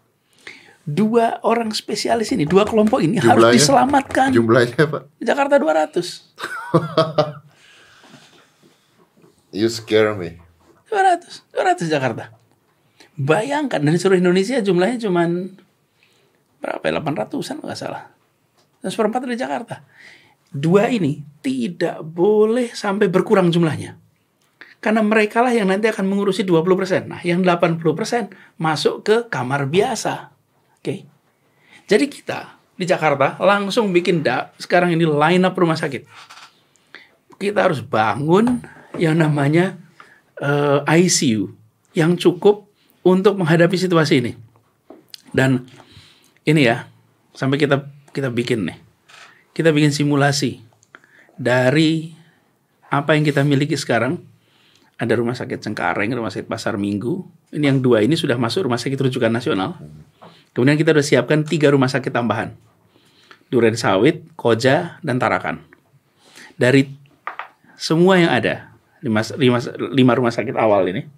[0.83, 3.55] Dua orang spesialis ini, dua kelompok ini harus Jumlahnya?
[3.55, 4.29] diselamatkan.
[4.35, 5.01] Jumlahnya Pak?
[5.23, 5.95] Jakarta 200.
[9.53, 10.41] You scare me.
[10.89, 12.33] 200, 200 Jakarta.
[13.13, 15.53] Bayangkan dari seluruh Indonesia jumlahnya cuman
[16.57, 16.97] berapa ya?
[16.97, 18.09] 800-an nggak salah.
[18.81, 19.85] Dan seperempat dari Jakarta.
[20.49, 24.01] Dua ini tidak boleh sampai berkurang jumlahnya.
[24.81, 27.07] Karena mereka lah yang nanti akan mengurusi 20%.
[27.07, 30.32] Nah, yang 80% masuk ke kamar biasa.
[30.83, 31.07] Oke.
[31.87, 36.03] Jadi kita di Jakarta langsung bikin da, sekarang ini line up rumah sakit.
[37.39, 38.59] Kita harus bangun
[38.99, 39.79] yang namanya
[40.43, 41.55] eh, ICU
[41.95, 42.67] yang cukup
[42.99, 44.35] untuk menghadapi situasi ini.
[45.31, 45.63] Dan
[46.43, 46.91] ini ya,
[47.31, 48.75] sampai kita kita bikin nih.
[49.55, 50.59] Kita bikin simulasi
[51.39, 52.11] dari
[52.91, 54.19] apa yang kita miliki sekarang.
[54.99, 57.23] Ada rumah sakit Cengkareng, rumah sakit Pasar Minggu.
[57.55, 59.79] Ini yang dua ini sudah masuk rumah sakit rujukan nasional.
[60.53, 62.53] Kemudian kita sudah siapkan tiga rumah sakit tambahan.
[63.49, 65.61] Duren Sawit, Koja, dan Tarakan.
[66.57, 66.89] Dari
[67.77, 69.59] semua yang ada, lima, lima,
[69.93, 71.09] lima rumah sakit awal ini,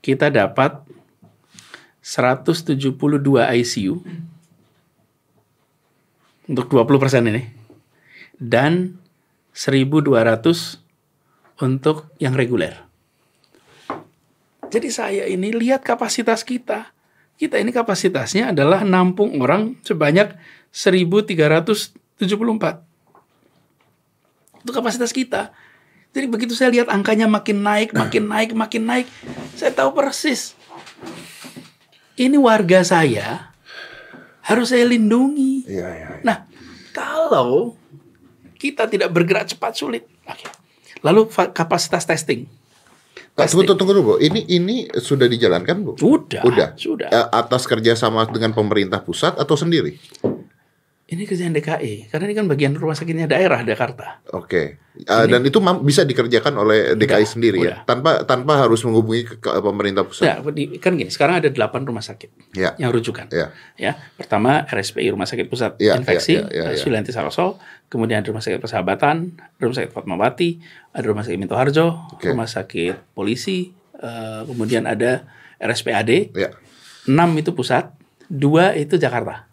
[0.00, 0.80] kita dapat
[2.00, 2.78] 172
[3.36, 3.94] ICU
[6.50, 7.46] untuk 20% ini
[8.40, 8.96] dan
[9.52, 10.80] 1200
[11.60, 12.88] untuk yang reguler.
[14.70, 16.94] Jadi saya ini lihat kapasitas kita.
[17.40, 20.36] Kita ini kapasitasnya adalah nampung orang sebanyak
[20.76, 21.96] 1374.
[24.60, 25.48] Itu kapasitas kita.
[26.12, 29.08] Jadi begitu saya lihat angkanya makin naik, makin naik, makin naik,
[29.56, 30.52] saya tahu persis.
[32.20, 33.56] Ini warga saya
[34.44, 35.64] harus saya lindungi.
[35.64, 36.08] Iya, iya.
[36.12, 36.20] iya.
[36.20, 36.44] Nah,
[36.92, 37.72] kalau
[38.60, 40.04] kita tidak bergerak cepat sulit.
[40.28, 40.44] Oke.
[41.00, 41.24] Lalu
[41.56, 42.59] kapasitas testing.
[43.30, 44.14] Pak, tunggu, tunggu, tunggu dulu, Bu.
[44.20, 45.92] Ini ini sudah dijalankan, Bu?
[45.96, 46.42] Sudah.
[46.44, 46.68] Udah.
[46.76, 47.08] Sudah.
[47.08, 49.96] Eh, atas kerjasama dengan pemerintah pusat atau sendiri?
[51.10, 54.22] Ini kerjaan DKI, karena ini kan bagian rumah sakitnya daerah Jakarta.
[54.30, 54.78] Oke.
[55.10, 57.78] Uh, dan itu bisa dikerjakan oleh DKI Udah, sendiri ya, udah.
[57.82, 60.22] tanpa tanpa harus menghubungi ke, ke pemerintah pusat.
[60.30, 60.34] Ya,
[60.78, 62.78] kan gini, sekarang ada 8 rumah sakit Ya.
[62.78, 63.26] yang rujukan.
[63.34, 63.50] Ya.
[63.74, 66.78] Ya, pertama RSPI Rumah Sakit Pusat Ya, Infeksi, ya, ya, ya, ya.
[66.78, 67.58] Sulianti Saroso,
[67.90, 70.62] kemudian ada Rumah Sakit Persahabatan, Rumah Sakit Fatmawati,
[70.94, 72.30] ada Rumah Sakit Minto Harjo, Oke.
[72.30, 75.26] Rumah Sakit Polisi, eh, kemudian ada
[75.58, 76.54] RSPAD, Ya.
[77.10, 77.90] 6 itu pusat,
[78.30, 79.50] dua itu Jakarta,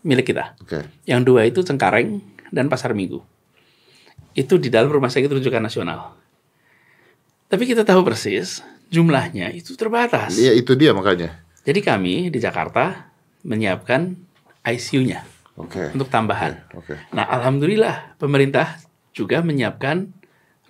[0.00, 0.56] milik kita.
[0.64, 0.88] Oke.
[1.04, 3.20] Yang dua itu Cengkareng dan Pasar Minggu.
[4.32, 6.16] Itu di dalam Rumah Sakit Rujukan Nasional.
[7.52, 10.36] Tapi kita tahu persis jumlahnya itu terbatas.
[10.40, 11.44] Iya itu dia makanya.
[11.68, 13.12] Jadi kami di Jakarta
[13.44, 14.16] menyiapkan
[14.64, 15.90] ICU-nya Oke.
[15.92, 16.70] untuk tambahan.
[16.78, 16.94] Oke.
[17.10, 18.78] Nah, alhamdulillah pemerintah
[19.10, 20.06] juga menyiapkan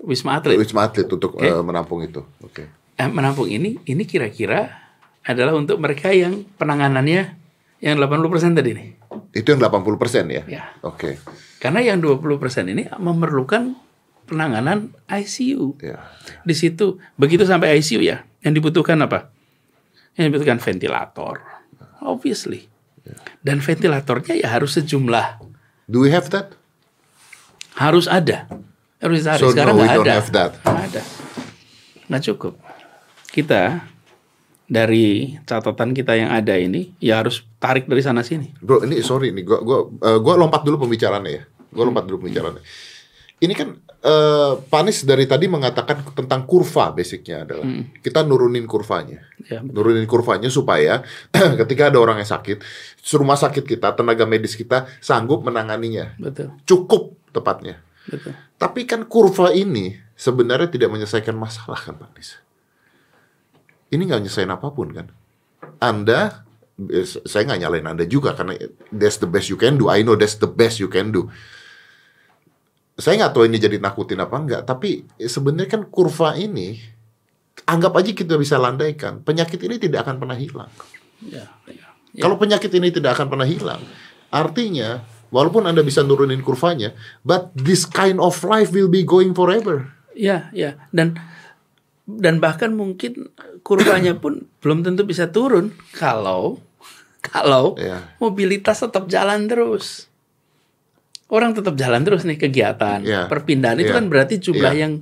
[0.01, 0.57] Wisma Atlet.
[0.57, 1.45] Wisma Atlet untuk Oke.
[1.45, 2.25] eh, menampung itu.
[2.41, 2.73] Oke.
[2.97, 4.89] Eh, menampung ini ini kira-kira
[5.29, 7.37] adalah untuk mereka yang penanganannya
[7.85, 8.89] yang 80% tadi nih.
[9.37, 10.43] Itu yang 80% ya?
[10.49, 10.65] Ya.
[10.83, 11.21] Oke.
[11.61, 13.77] Karena yang 20% ini memerlukan
[14.25, 15.79] penanganan ICU.
[15.83, 16.01] Ya.
[16.43, 19.31] Di situ begitu sampai ICU ya, yang dibutuhkan apa?
[20.15, 21.43] Yang dibutuhkan ventilator.
[22.03, 22.71] Obviously.
[23.41, 25.27] Dan ventilatornya ya harus sejumlah
[25.89, 26.53] Do we have that?
[27.79, 28.51] harus ada.
[28.99, 29.39] Harus ada.
[29.39, 30.17] So, Sekarang no, we nggak don't ada.
[30.19, 30.53] have that.
[30.61, 31.03] Nggak ada.
[32.11, 32.55] Nggak cukup.
[33.31, 33.63] Kita
[34.69, 38.53] dari catatan kita yang ada ini ya harus tarik dari sana sini.
[38.61, 41.43] Bro, ini sorry nih, gua gua eh, gua lompat dulu pembicaraannya ya.
[41.73, 42.61] Gua lompat dulu pembicaraannya.
[43.39, 47.67] Ini kan eh Panis dari tadi mengatakan tentang kurva basicnya adalah
[47.99, 49.27] kita nurunin kurvanya.
[49.51, 51.03] Ya, Nurunin kurvanya supaya
[51.65, 52.63] ketika ada orang yang sakit,
[53.19, 56.15] rumah sakit kita, tenaga medis kita sanggup menanganinya.
[56.21, 57.83] betul, Cukup tepatnya.
[58.07, 58.33] betul.
[58.59, 62.39] Tapi kan kurva ini sebenarnya tidak menyelesaikan masalah kan Pak Nis.
[63.89, 65.07] Ini nggak nyelesain apa pun kan.
[65.81, 66.45] Anda,
[66.91, 68.59] eh, saya nggak nyalain Anda juga karena
[68.91, 69.87] that's the best you can do.
[69.91, 71.31] I know that's the best you can do.
[72.99, 76.83] Saya nggak tahu ini jadi nakutin apa enggak, tapi sebenarnya kan kurva ini
[77.63, 79.23] anggap aja kita bisa landaikan.
[79.23, 80.71] Penyakit ini tidak akan pernah hilang.
[81.23, 81.87] Ya, ya.
[82.19, 83.79] Kalau penyakit ini tidak akan pernah hilang,
[84.35, 86.91] artinya walaupun Anda bisa nurunin kurvanya,
[87.23, 89.95] but this kind of life will be going forever.
[90.19, 90.75] Ya, ya.
[90.91, 91.15] Dan
[92.09, 93.31] dan bahkan mungkin
[93.63, 96.59] kurvanya pun belum tentu bisa turun kalau
[97.21, 98.17] kalau Ya.
[98.19, 100.08] mobilitas tetap jalan terus.
[101.29, 103.05] Orang tetap jalan terus nih kegiatan.
[103.05, 103.29] Ya.
[103.29, 103.97] Perpindahan itu Ya.
[104.01, 104.89] kan berarti jumlah Ya.
[104.89, 104.93] yang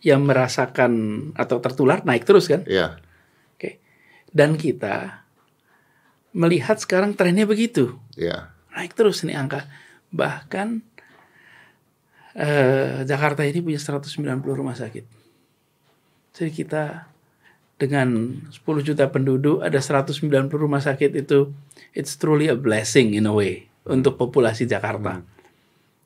[0.00, 0.92] yang merasakan
[1.32, 2.60] atau tertular naik terus kan?
[2.68, 3.00] Ya,
[3.56, 3.80] Oke.
[4.28, 5.24] Dan kita
[6.32, 7.96] melihat sekarang trennya begitu.
[8.12, 9.64] ya, Naik terus nih angka.
[10.10, 10.82] Bahkan
[12.34, 14.18] eh, Jakarta ini punya 190
[14.52, 15.04] rumah sakit.
[16.34, 17.06] Jadi kita
[17.78, 20.20] dengan 10 juta penduduk ada 190
[20.50, 21.50] rumah sakit itu
[21.92, 25.22] it's truly a blessing in a way untuk populasi Jakarta.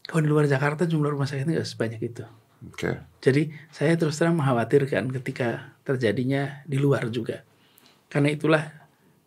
[0.09, 2.25] Kalau di luar Jakarta jumlah rumah sakitnya nggak sebanyak itu.
[2.65, 2.91] oke.
[3.21, 7.45] Jadi saya terus terang mengkhawatirkan ketika terjadinya di luar juga.
[8.09, 8.73] Karena itulah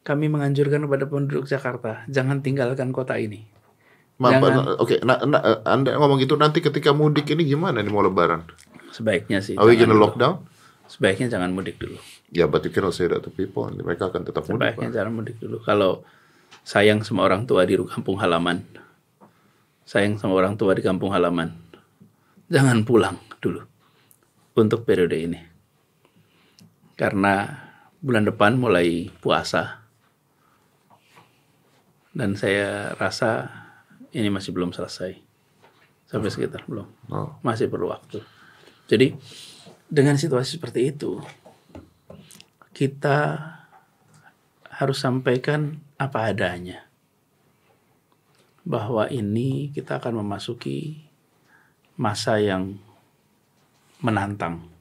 [0.02, 3.46] kami menganjurkan kepada penduduk Jakarta jangan tinggalkan kota ini.
[4.20, 4.78] Jangan.
[4.78, 8.46] Oke, na- na- Anda ngomong gitu nanti ketika mudik ini gimana nih mau lebaran?
[8.92, 9.56] Sebaiknya sih.
[9.56, 10.36] Are we jangan gonna lockdown?
[10.86, 11.98] Sebaiknya jangan mudik dulu.
[12.30, 13.64] Ya, but you cannot say that to people.
[13.66, 14.76] Mereka akan tetap mudik.
[14.76, 15.58] Sebaiknya jangan mudik dulu.
[15.62, 16.04] Kalau
[16.62, 18.62] sayang sama orang tua di kampung halaman,
[19.92, 21.52] sayang sama orang tua di kampung halaman,
[22.48, 23.60] jangan pulang dulu
[24.56, 25.40] untuk periode ini.
[26.96, 27.44] Karena
[28.00, 29.84] bulan depan mulai puasa.
[32.16, 33.52] Dan saya rasa
[34.16, 35.12] ini masih belum selesai.
[36.08, 36.88] Sampai sekitar belum.
[37.12, 37.36] Oh.
[37.44, 38.24] Masih perlu waktu.
[38.88, 39.12] Jadi
[39.92, 41.20] dengan situasi seperti itu,
[42.72, 43.20] kita
[44.72, 46.91] harus sampaikan apa adanya.
[48.72, 51.04] Bahwa ini kita akan memasuki
[52.00, 52.80] masa yang
[54.00, 54.72] menantang.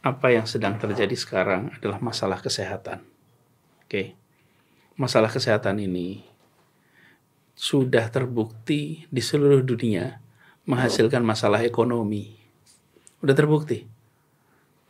[0.00, 3.04] Apa yang sedang terjadi sekarang adalah masalah kesehatan.
[3.84, 4.16] Oke.
[4.96, 6.24] Masalah kesehatan ini
[7.52, 10.18] sudah terbukti di seluruh dunia
[10.66, 12.34] menghasilkan masalah ekonomi.
[13.22, 13.86] Udah terbukti.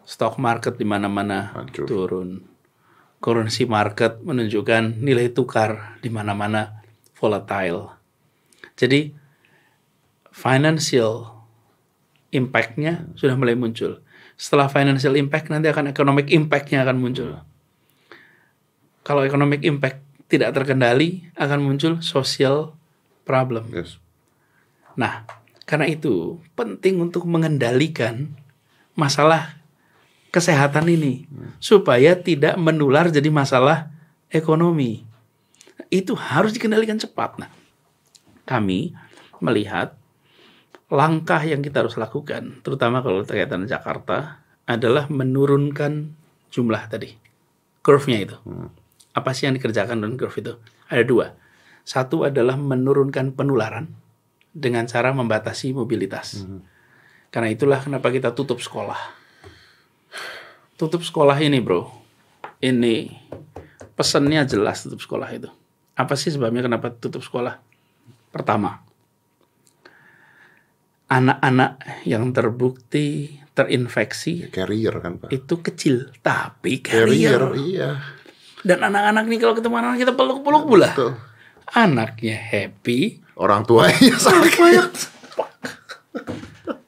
[0.08, 2.48] Stock market di mana-mana turun.
[3.22, 6.82] Currency market menunjukkan nilai tukar di mana-mana
[7.14, 8.01] volatile.
[8.76, 9.12] Jadi
[10.32, 11.28] financial
[12.32, 14.00] impact-nya sudah mulai muncul.
[14.34, 17.38] Setelah financial impact nanti akan economic impact-nya akan muncul.
[19.04, 20.00] Kalau economic impact
[20.32, 22.72] tidak terkendali akan muncul social
[23.28, 23.68] problem.
[23.68, 24.00] Yes.
[24.96, 25.28] Nah,
[25.68, 28.32] karena itu penting untuk mengendalikan
[28.96, 29.60] masalah
[30.32, 31.28] kesehatan ini
[31.60, 33.92] supaya tidak menular jadi masalah
[34.32, 35.04] ekonomi.
[35.92, 37.36] Itu harus dikendalikan cepat.
[37.36, 37.52] Nah,
[38.44, 38.94] kami
[39.42, 39.94] melihat
[40.92, 46.12] langkah yang kita harus lakukan, terutama kalau terkaitan Jakarta, adalah menurunkan
[46.52, 47.16] jumlah tadi,
[47.80, 48.36] curve-nya itu.
[49.12, 50.52] Apa sih yang dikerjakan dengan curve itu?
[50.92, 51.26] Ada dua.
[51.82, 53.90] Satu adalah menurunkan penularan
[54.52, 56.44] dengan cara membatasi mobilitas.
[57.32, 59.00] Karena itulah kenapa kita tutup sekolah.
[60.76, 61.88] Tutup sekolah ini, bro.
[62.60, 63.10] Ini
[63.96, 65.48] pesannya jelas tutup sekolah itu.
[65.96, 67.71] Apa sih sebabnya kenapa tutup sekolah?
[68.32, 68.80] Pertama,
[71.06, 71.76] anak-anak
[72.08, 75.28] yang terbukti terinfeksi Carrier kan Pak.
[75.28, 77.68] itu kecil, tapi Carrier, carrier.
[77.68, 77.90] iya.
[78.64, 80.88] Dan anak-anak nih kalau ketemu anak kita peluk-peluk pula.
[80.96, 81.12] Tuh.
[81.72, 84.92] Anaknya happy, Orang tuanya sakit.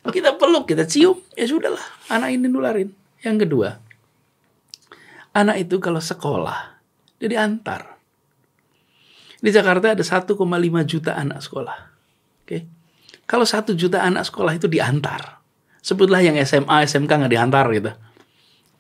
[0.09, 2.93] kita peluk, kita cium, ya sudahlah, anak ini nularin.
[3.21, 3.69] Yang kedua,
[5.33, 6.79] anak itu kalau sekolah,
[7.19, 7.94] dia diantar.
[9.45, 10.33] Di Jakarta ada 1,5
[10.89, 11.77] juta anak sekolah.
[12.41, 12.65] Oke.
[13.29, 15.45] Kalau satu juta anak sekolah itu diantar,
[15.85, 17.93] sebutlah yang SMA, SMK nggak diantar gitu.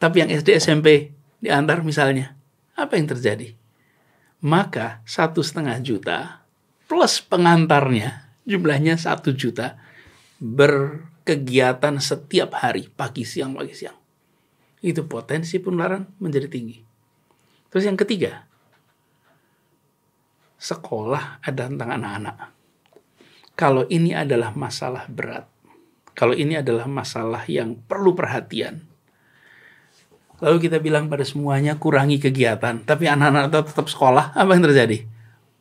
[0.01, 1.13] Tapi yang SD, SMP
[1.45, 2.33] diantar misalnya,
[2.81, 3.53] apa yang terjadi?
[4.41, 6.45] Maka satu setengah juta
[6.85, 9.81] plus pengantarnya jumlahnya satu juta
[10.39, 13.97] berkegiatan setiap hari pagi siang pagi siang
[14.85, 16.79] itu potensi penularan menjadi tinggi
[17.73, 18.45] terus yang ketiga
[20.59, 22.37] sekolah ada tentang anak-anak
[23.55, 25.47] kalau ini adalah masalah berat
[26.15, 28.87] kalau ini adalah masalah yang perlu perhatian
[30.43, 35.07] lalu kita bilang pada semuanya kurangi kegiatan tapi anak-anak tetap sekolah apa yang terjadi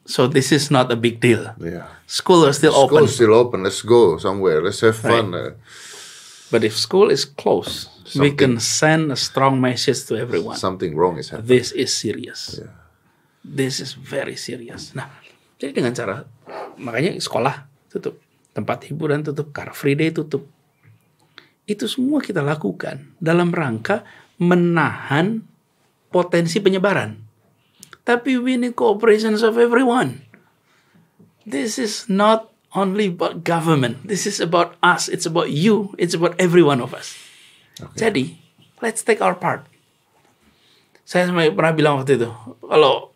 [0.04, 1.88] so this is not a big deal Iya.
[2.10, 3.64] school is still open School still open.
[3.64, 4.60] Let's go somewhere.
[4.60, 5.32] Let's have fun.
[5.34, 5.56] Uh,
[6.54, 10.54] But if school is closed, we can send a strong message to everyone.
[10.54, 11.50] Something wrong is happening.
[11.50, 12.62] This is serious.
[12.62, 12.70] Yeah.
[13.44, 14.96] This is very serious.
[14.96, 15.12] Nah,
[15.60, 16.24] jadi dengan cara
[16.80, 18.18] makanya sekolah tutup,
[18.56, 20.48] tempat hiburan tutup, car free day tutup.
[21.68, 24.08] Itu semua kita lakukan dalam rangka
[24.40, 25.44] menahan
[26.12, 27.20] potensi penyebaran.
[28.04, 30.28] Tapi we need cooperation of everyone.
[31.48, 34.04] This is not only about government.
[34.04, 35.08] This is about us.
[35.08, 35.96] It's about you.
[35.96, 37.16] It's about every one of us.
[37.96, 38.36] Jadi,
[38.84, 39.64] let's take our part.
[41.08, 42.30] Saya pernah bilang waktu itu,
[42.60, 43.13] kalau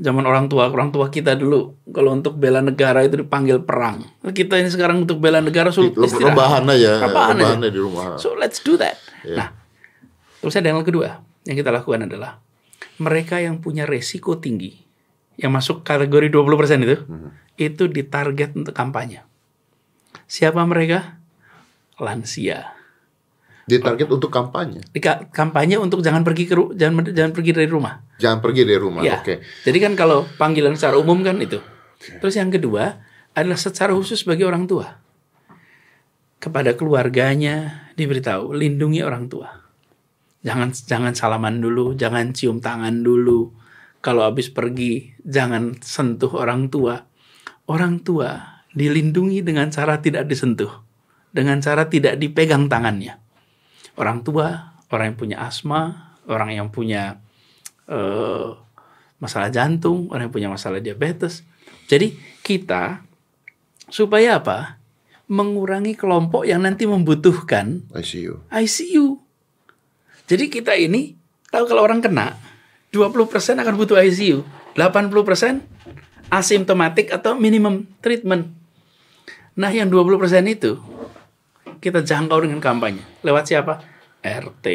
[0.00, 4.00] zaman orang tua, orang tua kita dulu, kalau untuk bela negara itu dipanggil perang.
[4.24, 6.32] Kita ini sekarang untuk bela negara sulit istirahat.
[6.32, 6.92] Rebahan aja.
[7.04, 7.44] Rebahan aja.
[7.54, 8.04] Rebahan aja di rumah.
[8.16, 8.96] So let's do that.
[9.22, 9.36] Iya.
[9.36, 9.48] Nah,
[10.40, 12.40] terus ada yang kedua yang kita lakukan adalah
[12.96, 14.80] mereka yang punya resiko tinggi,
[15.36, 17.30] yang masuk kategori 20% itu, Hmm.
[17.56, 19.24] itu ditarget untuk kampanye.
[20.24, 21.20] Siapa mereka?
[22.00, 22.72] Lansia.
[23.68, 24.82] Ditarget untuk kampanye.
[24.90, 28.02] Di ka- kampanye untuk jangan pergi ke jangan jangan pergi dari rumah.
[28.20, 29.00] Jangan pergi dari rumah.
[29.00, 29.24] Ya.
[29.24, 29.40] Oke.
[29.64, 31.56] Jadi kan kalau panggilan secara umum kan itu.
[32.20, 33.00] Terus yang kedua
[33.32, 35.00] adalah secara khusus bagi orang tua.
[36.40, 39.48] Kepada keluarganya diberitahu lindungi orang tua.
[40.40, 43.52] Jangan jangan salaman dulu, jangan cium tangan dulu.
[44.00, 47.04] Kalau habis pergi jangan sentuh orang tua.
[47.68, 50.70] Orang tua dilindungi dengan cara tidak disentuh,
[51.30, 53.20] dengan cara tidak dipegang tangannya.
[54.00, 55.80] Orang tua, orang yang punya asma,
[56.24, 57.20] orang yang punya
[57.90, 58.48] eh,
[59.20, 61.42] masalah jantung, orang yang punya masalah diabetes.
[61.90, 63.02] Jadi kita
[63.90, 64.78] supaya apa?
[65.30, 68.50] Mengurangi kelompok yang nanti membutuhkan ICU.
[68.50, 69.18] ICU.
[70.26, 71.14] Jadi kita ini
[71.50, 72.34] tahu kalau orang kena
[72.90, 74.42] 20% akan butuh ICU,
[74.74, 75.62] 80%
[76.30, 78.50] asimptomatik atau minimum treatment.
[79.58, 80.78] Nah, yang 20% itu
[81.82, 83.02] kita jangkau dengan kampanye.
[83.22, 83.82] Lewat siapa?
[84.22, 84.66] RT.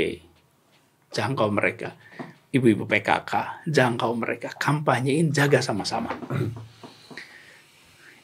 [1.11, 1.95] Jangkau mereka.
[2.55, 3.31] Ibu-ibu PKK,
[3.67, 4.55] jangkau mereka.
[4.55, 6.15] Kampanyein, jaga sama-sama.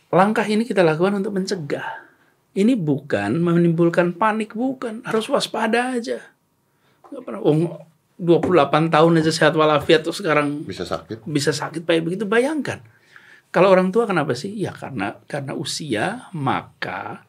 [0.07, 2.07] Langkah ini kita lakukan untuk mencegah.
[2.51, 5.03] Ini bukan menimbulkan panik, bukan.
[5.03, 6.19] Harus waspada aja.
[7.07, 7.39] Nggak pernah.
[7.43, 7.79] Oh,
[8.15, 11.25] 28 tahun aja sehat walafiat tuh sekarang Bisa sakit.
[11.25, 12.83] bisa sakit kayak begitu bayangkan.
[13.49, 14.51] Kalau orang tua kenapa sih?
[14.53, 17.25] Ya karena karena usia maka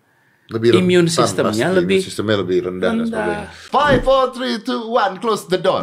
[0.47, 0.79] Lebih
[1.09, 1.79] systemnya pasti.
[1.81, 3.09] lebih sistemnya lebih rendah, dan rendah.
[3.09, 3.47] sebagainya.
[3.73, 5.82] Five, four, three, two, one, close the door.